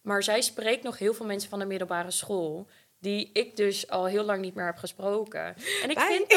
[0.00, 2.68] Maar zij spreekt nog heel veel mensen van de middelbare school.
[2.98, 5.54] Die ik dus al heel lang niet meer heb gesproken.
[5.82, 6.24] En ik Bye.
[6.26, 6.30] vind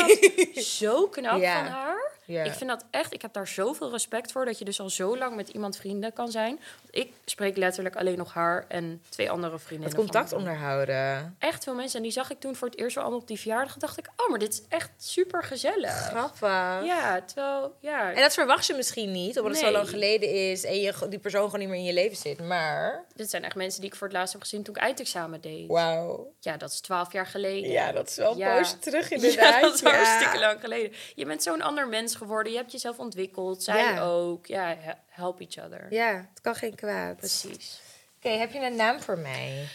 [0.56, 1.56] dat zo knap Ja.
[1.64, 2.17] van haar.
[2.28, 5.18] Ik vind dat echt, ik heb daar zoveel respect voor dat je dus al zo
[5.18, 6.60] lang met iemand vrienden kan zijn.
[6.90, 9.98] Ik spreek letterlijk alleen nog haar en twee andere Het vriendinnen.
[9.98, 11.36] contact onderhouden.
[11.40, 11.98] echt veel mensen.
[11.98, 13.74] En die zag ik toen voor het eerst wel allemaal op die verjaardag.
[13.74, 15.92] En dacht ik, oh, maar dit is echt super gezellig.
[15.92, 16.86] Grappig.
[16.88, 18.14] Ja, terwijl, ja.
[18.14, 21.20] En dat verwacht je misschien niet, omdat het zo lang geleden is en je, die
[21.20, 22.40] persoon gewoon niet meer in je leven zit.
[22.44, 25.42] Maar, Dit zijn echt mensen die ik voor het laatst heb gezien toen ik eindexamen
[25.42, 25.68] deed.
[25.68, 26.34] wauw.
[26.40, 27.70] Ja, dat is twaalf jaar geleden.
[27.72, 28.58] Ja, dat is wel een Ja.
[28.58, 29.54] poosje terug inderdaad.
[29.54, 29.90] Ja, dat is Ja.
[29.96, 30.92] hartstikke lang geleden.
[31.16, 32.52] Je bent zo'n ander mens geworden.
[32.52, 33.64] Je hebt jezelf ontwikkeld.
[33.64, 34.02] Zij Ja.
[34.02, 34.46] ook.
[34.46, 35.94] Ja, he- help each other.
[35.94, 37.18] Ja, het kan geen kwaad.
[37.18, 37.80] Precies.
[38.18, 39.68] Oké, heb je een naam voor mij?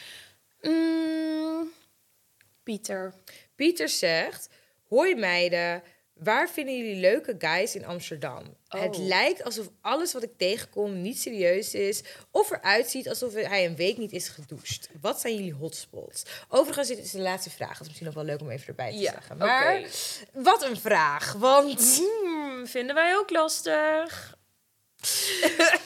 [0.60, 1.70] Mm,
[2.62, 3.14] Pieter.
[3.54, 4.48] Pieter zegt:
[4.88, 5.82] Hoi meiden,
[6.14, 8.56] waar vinden jullie leuke guys in Amsterdam?
[8.68, 8.80] Oh.
[8.80, 13.64] Het lijkt alsof alles wat ik tegenkom niet serieus is, of eruit ziet alsof hij
[13.64, 14.88] een week niet is gedoucht.
[15.00, 16.22] Wat zijn jullie hotspots?
[16.48, 17.72] Overigens, dit is de laatste vraag.
[17.72, 19.36] Dat is misschien nog wel leuk om even erbij te zeggen.
[19.36, 19.82] Maar
[20.32, 21.96] wat een vraag, want.
[21.96, 24.40] Hmm, vinden wij ook lastig.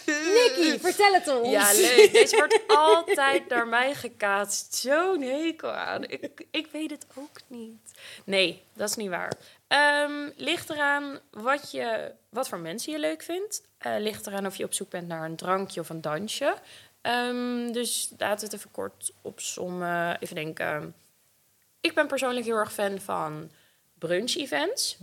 [0.06, 1.50] Nicky, vertel het ons.
[1.50, 2.12] Ja, leuk.
[2.12, 4.74] Deze wordt altijd naar mij gekaatst.
[4.74, 6.04] Zo'n hekel aan.
[6.04, 7.90] Ik, ik weet het ook niet.
[8.24, 9.32] Nee, dat is niet waar.
[9.68, 13.62] Ehm, ligt eraan wat, je, wat voor mensen je leuk vindt.
[13.78, 16.56] Eh, ligt eraan of je op zoek bent naar een drankje of een dansje.
[17.00, 20.18] Ehm, dus laten we het even kort opzommen.
[20.20, 20.94] Even denken.
[21.80, 23.50] Ik ben persoonlijk heel erg fan van
[23.98, 24.98] brunch-events.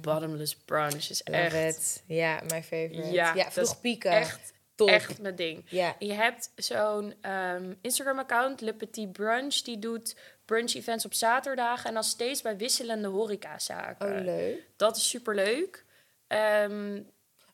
[0.00, 1.34] Bottomless brunch is Mm.
[1.34, 2.02] Love echt, it.
[2.06, 3.12] Ja, mijn favorite.
[3.12, 4.10] Ja, Ja, vroeg pieken.
[4.10, 4.88] echt, Top.
[4.88, 5.64] echt mijn ding.
[5.68, 5.96] Ja.
[5.98, 12.04] Je hebt zo'n ehm, Instagram-account, Le Petit Brunch, die doet brunch-events op zaterdagen en dan
[12.04, 14.18] steeds bij wisselende horecazaken.
[14.18, 14.66] Oh, leuk.
[14.76, 15.84] Dat is superleuk.
[16.26, 17.00] Ehm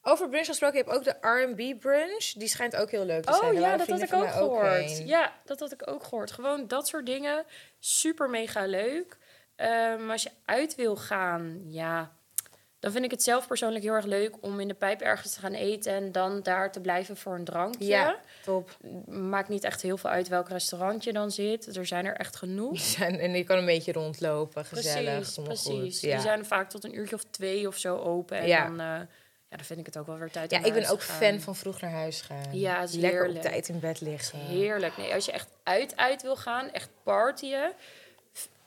[0.03, 2.33] Over brunch gesproken, je hebt ook de R&B brunch.
[2.33, 3.55] Die schijnt ook heel leuk te zijn.
[3.55, 4.99] oh ja, dat had ik ook gehoord.
[5.07, 6.31] Ja, dat had ik ook gehoord.
[6.31, 7.45] Gewoon dat soort dingen.
[7.79, 9.19] Super mega leuk.
[9.57, 12.13] Ehm, als je uit wil gaan, ja,
[12.81, 15.41] dan vind ik het zelf persoonlijk heel erg leuk om in de pijp ergens te
[15.41, 17.85] gaan eten en dan daar te blijven voor een drankje.
[17.87, 18.77] Ja, top.
[19.07, 21.77] Maakt niet echt heel veel uit welk restaurant je dan zit.
[21.77, 22.79] Er zijn er echt genoeg.
[22.81, 25.15] zijn- En je kan een beetje rondlopen, gezellig.
[25.35, 25.71] Precies, precies.
[25.95, 26.01] Goed.
[26.01, 26.13] Ja.
[26.13, 28.39] Die zijn vaak tot een uurtje of twee of zo open.
[28.39, 28.63] En Ja.
[28.65, 28.87] dan, eh,
[29.51, 31.03] ja, dan vind ik het ook wel weer tijd ja, om ik naar ben ook
[31.03, 32.45] fan van vroeg naar huis gaan.
[32.59, 33.45] Ja, is Lekker op heerlijk.
[33.53, 34.39] tijd in bed liggen.
[34.39, 34.97] Heerlijk.
[34.97, 37.73] Nee, als je echt uit uit wil gaan, echt partyen.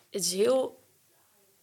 [0.10, 0.80] het is heel...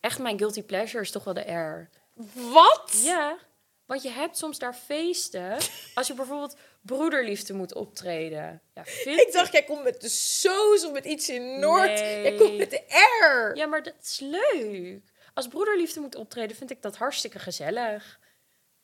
[0.01, 1.89] Echt mijn guilty pleasure is toch wel de R.
[2.33, 3.01] Wat?
[3.03, 3.39] Ja,
[3.87, 5.57] want je hebt soms daar feesten.
[5.95, 8.63] Als je bijvoorbeeld broederliefde moet optreden.
[8.75, 11.89] Ja, vind Ik dacht, jij komt met de soos of met iets in Noord.
[11.89, 12.23] Nee.
[12.23, 12.83] Jij komt met de
[13.21, 13.57] R.
[13.57, 15.01] Ja, maar dat is leuk.
[15.35, 18.19] Als broederliefde moet optreden, vind ik dat hartstikke gezellig.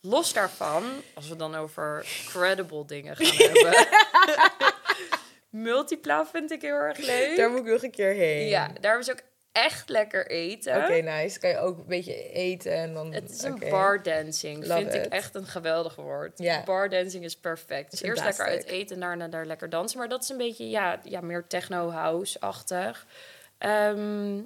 [0.00, 3.86] Los daarvan, als we dan over credible dingen gaan hebben.
[5.50, 7.36] Multipla vind ik heel erg leuk.
[7.36, 8.46] Daar moet ik nog een keer heen.
[8.46, 9.20] Ja, daar is ook
[9.54, 10.76] echt lekker eten.
[10.76, 11.38] Oké, nice.
[11.38, 13.12] Kan je ook een beetje eten en dan...
[13.12, 14.66] Het is een bar dancing.
[14.66, 16.38] Love Vind ik echt een geweldig woord.
[16.38, 16.62] Ja.
[16.64, 17.90] Bar dancing is perfect.
[17.90, 19.98] Dus eerst lekker uit eten, daarna daar lekker dansen.
[19.98, 23.06] Maar dat is een beetje, ja, ja meer techno-house-achtig.
[23.58, 24.40] Ehm,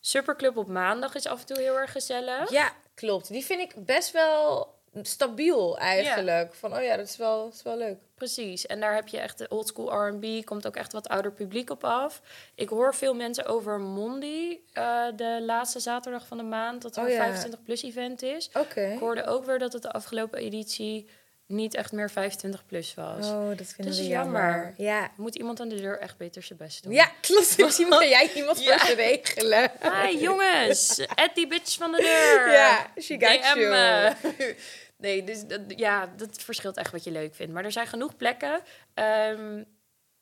[0.00, 2.50] Superclub op maandag is af en toe heel erg gezellig.
[2.50, 3.28] Ja, klopt.
[3.28, 6.54] Die vind ik best wel stabiel eigenlijk.
[6.54, 7.96] Van, oh ja, dat is wel, dat is wel leuk.
[8.14, 8.66] Precies.
[8.66, 10.44] En daar heb je echt de oldschool R&B.
[10.44, 12.22] Komt ook echt wat ouder publiek op af.
[12.54, 14.64] Ik hoor veel mensen over Mondi.
[14.72, 16.82] eh, de laatste zaterdag van de maand.
[16.82, 17.22] Dat er Oh een ja.
[17.22, 18.50] 25 plus event is.
[18.92, 21.08] Ik hoorde ook weer dat het de afgelopen editie
[21.52, 23.26] niet echt meer 25 plus was.
[23.26, 24.40] Oh, dat Dat we is jammer.
[24.42, 24.74] jammer.
[24.76, 25.10] Ja.
[25.16, 26.92] Moet iemand aan de deur echt beter zijn best doen?
[26.92, 27.58] Ja, klopt.
[27.64, 28.78] Misschien moet jij iemand Ja.
[28.78, 29.70] voor ze regelen.
[30.02, 32.52] Hi jongens, Ed die bitch van de deur.
[32.52, 34.14] Ja, she got DM, you.
[34.98, 37.52] Nee, dus dat, ja, dat verschilt echt wat je leuk vindt.
[37.52, 38.60] Maar er zijn genoeg plekken.
[38.94, 39.62] Ehm,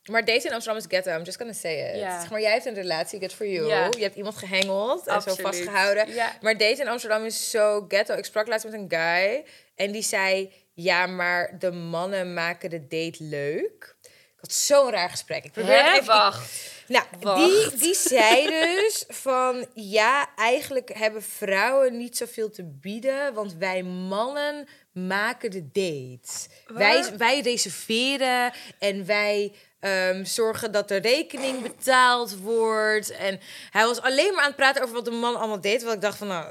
[0.05, 1.11] Maar daten in Amsterdam is ghetto.
[1.19, 2.01] I'm just gonna say it.
[2.21, 3.67] Zeg maar, jij hebt een relatie, good for you.
[3.97, 5.37] Je hebt iemand gehengeld en Absoluut.
[5.39, 6.15] zo vastgehouden.
[6.15, 6.33] Ja.
[6.41, 8.15] Maar daten in Amsterdam is zo ghetto.
[8.15, 10.53] Ik sprak laatst met een guy en die zei...
[10.83, 13.97] Ja, maar de mannen maken de date leuk.
[14.03, 15.45] Ik had zo'n raar gesprek.
[15.45, 16.07] Ik probeerde hè, even...
[16.07, 16.73] wacht.
[16.87, 17.71] Nou, Wacht.
[17.71, 23.83] die, die zei dus van ja, eigenlijk hebben vrouwen niet zoveel te bieden, want wij
[23.83, 26.49] mannen maken de dates.
[26.67, 33.11] Wij, wij reserveren en wij ehm, zorgen dat de rekening betaald wordt.
[33.11, 35.83] En hij was alleen maar aan het praten over wat de man allemaal deed.
[35.83, 36.47] Wat ik dacht van, nou,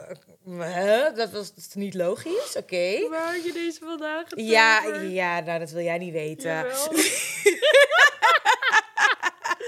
[0.60, 1.12] hè?
[1.14, 2.56] dat was dat is niet logisch.
[2.58, 3.08] Oké.
[3.10, 4.24] Waar had je deze vandaag?
[4.36, 6.66] Ja, ja, nou, dat wil jij niet weten.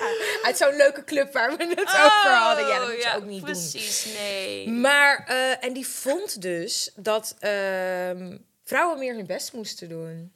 [0.44, 2.68] Uit zo'n leuke club waar we het over hadden.
[2.68, 3.52] Ja, dat moet je Oh, ja, ook niet doen.
[3.52, 4.70] precies, nee.
[4.70, 10.34] Maar, eh, en die vond dus dat ehm, vrouwen meer hun best moesten doen.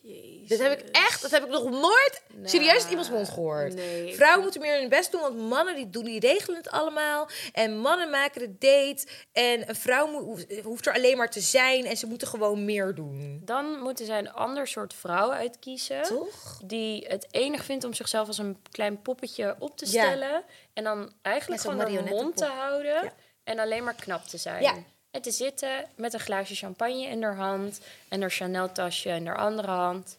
[0.00, 0.48] Jezus.
[0.48, 3.74] Dat heb ik echt, dat heb ik nog nooit serieus uit iemands mond gehoord.
[3.74, 4.14] nee.
[4.14, 7.28] Vrouwen moeten meer hun best doen, want mannen die doen, die regelen het allemaal.
[7.52, 9.06] En mannen maken de date.
[9.32, 12.94] En een vrouw moet, hoeft- er alleen maar te zijn en ze moeten gewoon meer
[12.94, 13.40] doen.
[13.44, 16.02] Dan moeten zij een ander soort vrouw uitkiezen.
[16.02, 16.60] Toch?
[16.64, 19.90] Die het enig vindt om zichzelf als een klein poppetje op te Ja.
[20.04, 20.42] stellen.
[20.72, 22.92] En dan eigenlijk gewoon een mond te houden.
[23.04, 23.12] Ja.
[23.44, 24.62] En alleen maar knap te zijn.
[24.62, 24.74] Ja.
[25.10, 27.80] En te zitten met een glaasje champagne in haar hand.
[28.08, 30.18] En haar Chanel tasje in haar andere hand.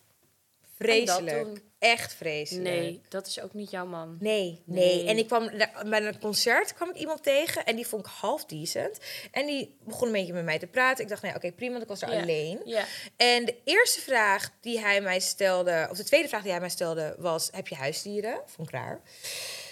[0.78, 1.62] Vreselijk.
[1.80, 2.64] Echt vreselijk.
[2.64, 4.18] Nee, dat is ook niet jouw man.
[4.20, 5.08] Nee, nee, Nee.
[5.08, 5.50] En ik kwam
[5.86, 8.98] bij een concert kwam ik iemand tegen en die vond ik half decent.
[9.32, 11.04] En die begon een beetje met mij te praten.
[11.04, 12.22] Ik dacht, nee, oké, prima, want ik was er Ja.
[12.22, 12.62] alleen.
[12.66, 12.86] Ja.
[13.18, 16.70] En de eerste vraag die hij mij stelde, of de tweede vraag die hij mij
[16.70, 18.42] stelde, was: Heb je huisdieren?
[18.46, 19.02] Vond ik raar.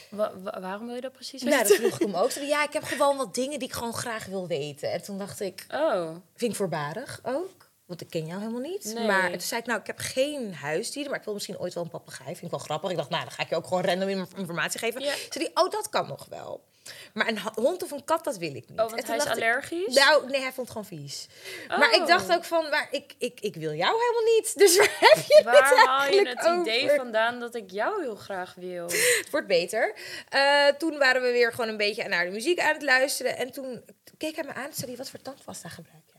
[0.10, 1.68] Wa- wa- waarom wil je dat precies Nou, weten?
[1.70, 2.32] dat vroeg ik hem ook.
[2.32, 4.92] Ja, ik heb gewoon wat dingen die ik gewoon graag wil weten.
[4.92, 7.66] En toen dacht ik, Oh, vind ik voorbarig ook.
[7.86, 8.92] Want ik ken jou helemaal niet.
[8.94, 9.06] Nee.
[9.08, 11.84] Maar toen zei ik, nou, ik heb geen huisdieren, maar ik wil misschien ooit wel
[11.84, 12.30] een papegaai.
[12.30, 12.90] Vind ik wel grappig.
[12.90, 15.02] Ik dacht, nou, dan ga ik je ook gewoon random in- informatie geven.
[15.02, 15.14] Ja.
[15.30, 16.64] Zei hij, oh, dat kan nog wel.
[17.14, 18.80] Maar een hond of een kat, dat wil ik niet.
[18.80, 19.96] oh want hij is ik, allergisch?
[19.96, 21.28] nou, nee, hij vond het gewoon vies.
[21.68, 22.08] Maar ik Oh.
[22.08, 24.58] dacht ook van, maar ik, ik, ik wil jou helemaal niet.
[24.58, 28.16] Dus waar heb je Waar het haal je het idee vandaan dat ik jou heel
[28.16, 28.86] graag wil?
[28.86, 29.96] Het wordt beter.
[30.30, 33.38] Eh, toen waren we weer gewoon een beetje naar de muziek aan het luisteren.
[33.38, 33.84] En toen
[34.18, 36.16] keek hij me aan en zei hij, wat voor tandpasta gebruik je?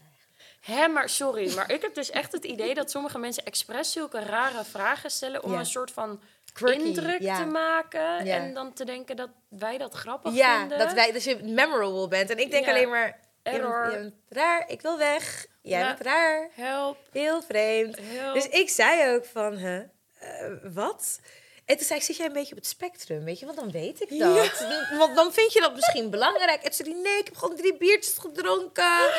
[0.73, 4.19] Hé, maar sorry, maar ik heb dus echt het idee dat sommige mensen expres zulke
[4.21, 5.59] rare vragen stellen om Ja.
[5.59, 6.21] een soort van
[6.65, 7.37] Quirky, indruk ja.
[7.39, 8.37] te maken Ja.
[8.37, 10.79] en dan te denken dat wij dat grappig Ja, vinden.
[10.79, 12.31] dat, wij, dat je memorable bent.
[12.31, 12.71] En ik denk Ja.
[12.71, 13.91] alleen maar, Error.
[13.91, 15.47] je bent raar, ik wil weg.
[15.63, 15.87] Jij Ja.
[15.87, 17.99] bent raar, Help, heel vreemd.
[18.03, 18.35] help.
[18.35, 21.21] Dus ik zei ook van, huh, eh, wat?
[21.69, 23.47] En toen zei ik, zit jij een beetje op het spectrum, weet je?
[23.47, 24.65] Want dan weet ik dat.
[24.99, 26.63] Want dan vind je dat misschien belangrijk.
[26.63, 28.85] En zei hij, nee, ik heb gewoon drie biertjes gedronken.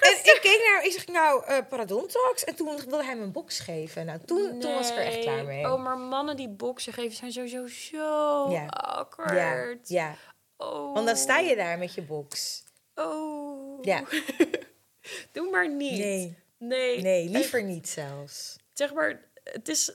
[0.00, 2.44] en ik keek naar ik zeg, nou, Paradontax.
[2.44, 4.06] En toen wilde hij me een box geven.
[4.06, 5.62] Nou, toen, toen was ik er echt klaar Nee.
[5.62, 5.72] mee.
[5.72, 8.66] Oh, maar mannen die boksen geven zijn sowieso zo Ja.
[8.66, 9.34] awkward.
[9.34, 10.16] ja, ja,
[10.56, 10.94] Oh.
[10.94, 12.62] want dan sta je daar met je box.
[12.94, 13.82] Oh.
[13.84, 14.02] Ja.
[15.32, 15.98] Doe maar niet.
[15.98, 17.00] Nee, Nee.
[17.02, 18.56] nee, liever niet zelfs.
[18.72, 19.92] zeg maar, het is.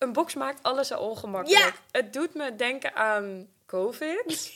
[0.00, 1.64] Een box maakt alles zo ongemakkelijk.
[1.64, 1.72] Ja.
[1.90, 4.52] Het doet me denken aan COVID.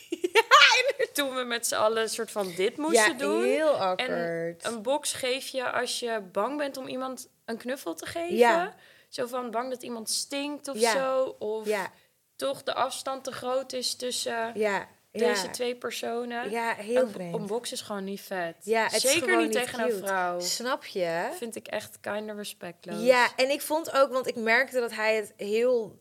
[1.13, 3.43] Toen we met z'n allen een soort van dit moesten ja, doen.
[3.43, 4.65] heel En awkward.
[4.67, 8.37] een box geef je als je bang bent om iemand een knuffel te geven.
[8.37, 8.75] Ja.
[9.09, 10.93] Zo van bang dat iemand stinkt of Ja.
[10.93, 11.37] zo.
[11.39, 11.91] Of Ja,
[12.37, 14.89] toch de afstand te groot is tussen Ja,
[15.19, 16.51] deze twee personen.
[16.51, 17.71] Ja, heel vreemd.
[17.73, 18.57] is gewoon niet vet.
[18.63, 20.41] Ja, het Zeker niet tegen een vrouw.
[20.41, 21.29] Snap je?
[21.37, 23.03] Vind ik echt kind of respectloos.
[23.03, 25.99] Ja, en ik vond ook, want ik merkte dat hij het heel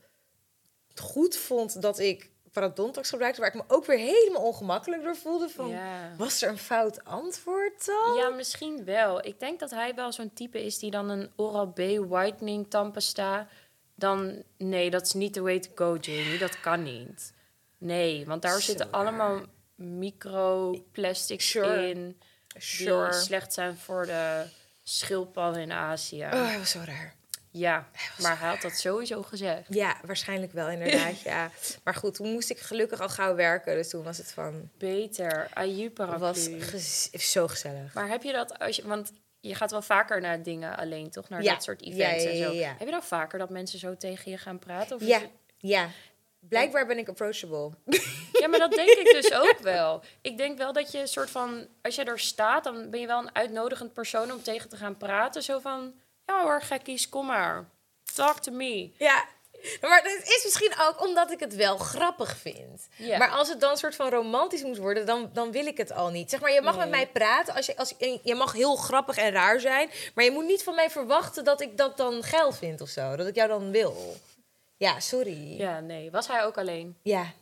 [0.95, 5.49] goed vond dat ik parodontax gebruikte, waar ik me ook weer helemaal ongemakkelijk door voelde.
[5.49, 6.11] Van, Ja.
[6.17, 8.15] was er een fout antwoord dan?
[8.15, 9.25] Ja, misschien wel.
[9.25, 13.47] Ik denk dat hij wel zo'n type is die dan een Oral-B whitening tandpasta...
[13.95, 16.37] Dan, nee, dat is niet the way to go, Jamie.
[16.37, 17.32] Dat kan niet.
[17.85, 19.41] Nee, want daar zitten allemaal
[19.75, 21.89] microplastics Sure.
[21.89, 22.19] in...
[22.57, 23.09] sure.
[23.11, 24.43] die slecht zijn voor de
[24.83, 26.23] schildpadden in Azië.
[26.23, 27.15] Oh, hij was zo raar.
[27.51, 27.87] Ja,
[28.21, 29.65] maar hij had dat sowieso gezegd.
[29.69, 31.51] Ja, waarschijnlijk wel inderdaad, ja.
[31.83, 34.69] Maar goed, toen moest ik gelukkig al gauw werken, dus toen was het van...
[34.77, 35.49] Beter,
[35.93, 36.19] paraplu.
[36.19, 37.93] was gez- zo gezellig.
[37.93, 38.87] Maar heb je dat als je...
[38.87, 41.29] Want je gaat wel vaker naar dingen alleen, toch?
[41.29, 41.53] Naar Ja.
[41.53, 42.43] dat soort Ja, events ja, en zo.
[42.51, 42.69] ja, ja.
[42.77, 44.95] Heb je dan vaker dat mensen zo tegen je gaan praten?
[44.95, 45.89] Of Ja, het- ja.
[46.49, 47.69] Blijkbaar ben ik approachable.
[48.33, 50.01] Ja, maar dat denk ik dus ook wel.
[50.21, 51.67] Ik denk wel dat je een soort van...
[51.81, 54.97] Als je er staat, dan ben je wel een uitnodigend persoon om tegen te gaan
[54.97, 55.43] praten.
[55.43, 55.93] Zo van,
[56.25, 57.69] ja hoor, gekkies, kom maar.
[58.15, 58.91] Talk to me.
[58.97, 59.25] Ja,
[59.81, 62.87] maar het is misschien ook omdat ik het wel grappig vind.
[62.97, 63.17] Ja.
[63.17, 65.91] Maar als het dan een soort van romantisch moet worden, dan, dan wil ik het
[65.91, 66.29] al niet.
[66.29, 66.81] Zeg maar, je mag Nee.
[66.81, 67.53] met mij praten.
[67.55, 69.89] Als je, als, je je mag heel grappig en raar zijn.
[70.15, 73.15] Maar je moet niet van mij verwachten dat ik dat dan geil vind of zo.
[73.15, 74.15] Dat ik jou dan wil.
[74.83, 75.57] Ja, sorry.
[75.57, 76.11] Ja, nee.
[76.11, 76.97] Was hij ook alleen?
[77.01, 77.33] Ja,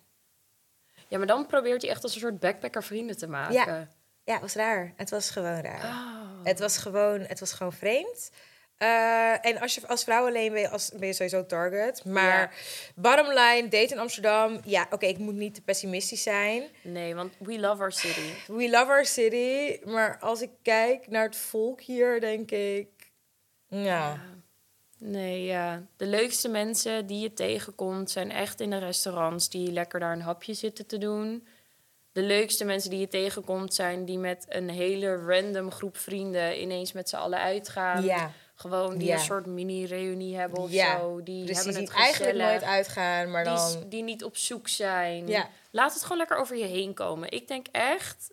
[1.08, 3.54] Ja, maar dan probeert hij echt als een soort backpacker vrienden te maken.
[3.54, 3.88] Ja.
[4.24, 4.94] ja het was raar.
[4.96, 5.84] Het was gewoon raar.
[5.84, 6.46] Oh.
[6.46, 8.32] Het was gewoon, het was gewoon vreemd.
[8.78, 12.06] Eh, en als je als vrouw alleen ben je, als, ben je sowieso target.
[12.06, 12.50] Maar Ja.
[12.96, 14.60] bottom line, date in Amsterdam.
[14.66, 16.64] Ja, oké, ik moet niet te pessimistisch zijn.
[16.84, 18.34] Nee, want we love our city.
[18.48, 19.80] We love our city.
[19.86, 22.88] Maar als ik kijk naar het volk hier, denk ik...
[23.68, 24.20] Ja,
[25.04, 25.82] Nee, ja.
[25.98, 30.22] De leukste mensen die je tegenkomt zijn echt in de restaurants die lekker daar een
[30.22, 31.48] hapje zitten te doen.
[32.12, 36.92] De leukste mensen die je tegenkomt zijn die met een hele random groep vrienden ineens
[36.92, 38.04] met z'n allen uitgaan.
[38.04, 38.32] ja.
[38.56, 39.14] Gewoon die Ja.
[39.14, 41.24] een soort mini-reunie hebben of Ja, zo.
[41.24, 41.64] Die precies.
[41.64, 42.52] hebben Die het eigenlijk gezellig.
[42.52, 43.84] nooit uitgaan, maar Die, dan...
[43.90, 45.28] die niet op zoek zijn.
[45.28, 45.50] Ja.
[45.72, 47.32] Laat het gewoon lekker over je heen komen.
[47.32, 48.32] Ik denk echt,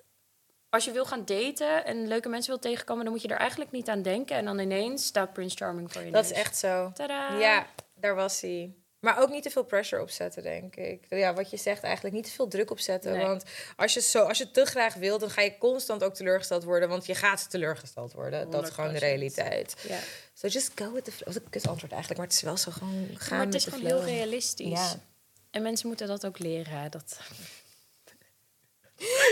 [0.70, 3.70] als je wil gaan daten en leuke mensen wil tegenkomen, dan moet je er eigenlijk
[3.70, 4.36] niet aan denken.
[4.36, 6.90] En dan ineens staat Prince Charming voor je Dat is echt zo.
[6.94, 7.38] Tadaa.
[7.38, 8.74] Ja, daar was hij.
[9.00, 11.06] Maar ook niet te veel pressure opzetten, denk ik.
[11.08, 13.12] Ja, wat je zegt eigenlijk, niet te veel druk opzetten.
[13.12, 13.26] Nee.
[13.26, 13.44] Want
[13.76, 16.88] als je, zo, als je te graag wilt, dan ga je constant ook teleurgesteld worden.
[16.88, 18.50] Want je gaat teleurgesteld worden.
[18.50, 18.98] Dat is gewoon de 100%.
[18.98, 19.74] realiteit.
[19.88, 19.98] Ja.
[20.34, 21.34] So just go with the flow.
[21.34, 23.86] Dat is antwoord eigenlijk, maar het is wel zo gewoon gaan Maar het is gewoon
[23.86, 24.68] heel realistisch.
[24.68, 25.00] Ja.
[25.50, 26.90] En mensen moeten dat ook leren.
[26.90, 27.18] Dat...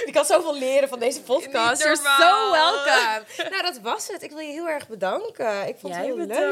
[0.05, 1.83] Ik kan zoveel leren van deze podcast.
[1.83, 3.25] You're so welcome.
[3.51, 4.23] nou, dat was het.
[4.23, 5.69] Ik wil je heel erg bedanken.
[5.69, 6.43] Ik vond Jij het heel bedankt.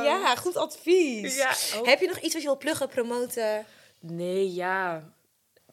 [0.00, 0.06] leuk.
[0.06, 1.36] Ja, goed advies.
[1.36, 1.50] Ja.
[1.82, 3.66] Heb je nog iets wat je wil pluggen, promoten?
[4.00, 5.02] Nee, ja.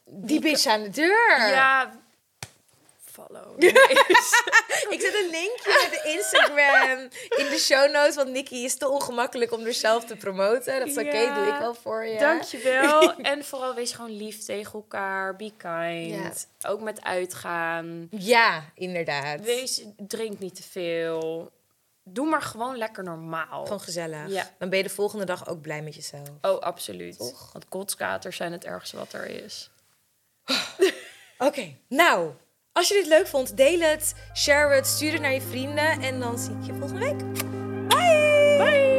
[0.06, 1.50] Die bitch aan de deur.
[1.50, 1.92] Ja.
[3.28, 3.54] Follow.
[4.94, 7.00] Ik zet een linkje met de Instagram
[7.38, 8.16] in de show notes.
[8.16, 10.80] Want Nikki is te ongemakkelijk om zichzelf te promoten.
[10.80, 11.34] Dat is oké, Ja.
[11.34, 12.20] doe ik wel voor je.
[12.20, 13.16] Dankjewel.
[13.22, 15.36] en vooral wees gewoon lief tegen elkaar.
[15.36, 16.48] Be kind.
[16.68, 18.08] Ook met uitgaan.
[18.12, 19.42] Ja, inderdaad.
[19.42, 21.52] Wees, drink niet te veel.
[22.04, 23.64] Doe maar gewoon lekker normaal.
[23.64, 24.28] Gewoon gezellig.
[24.30, 24.50] Ja.
[24.58, 26.30] Dan ben je de volgende dag ook blij met jezelf.
[26.42, 27.18] Oh, absoluut.
[27.18, 27.52] Toch?
[27.52, 29.70] Want kotskaters zijn het ergste wat er is.
[31.38, 32.32] Oké, nou.
[32.72, 36.02] Als je dit leuk vond, deel het, share het, stuur het naar je vrienden.
[36.02, 37.18] En dan zie ik je volgende week.
[37.88, 38.58] Bye!
[38.58, 38.99] Bye!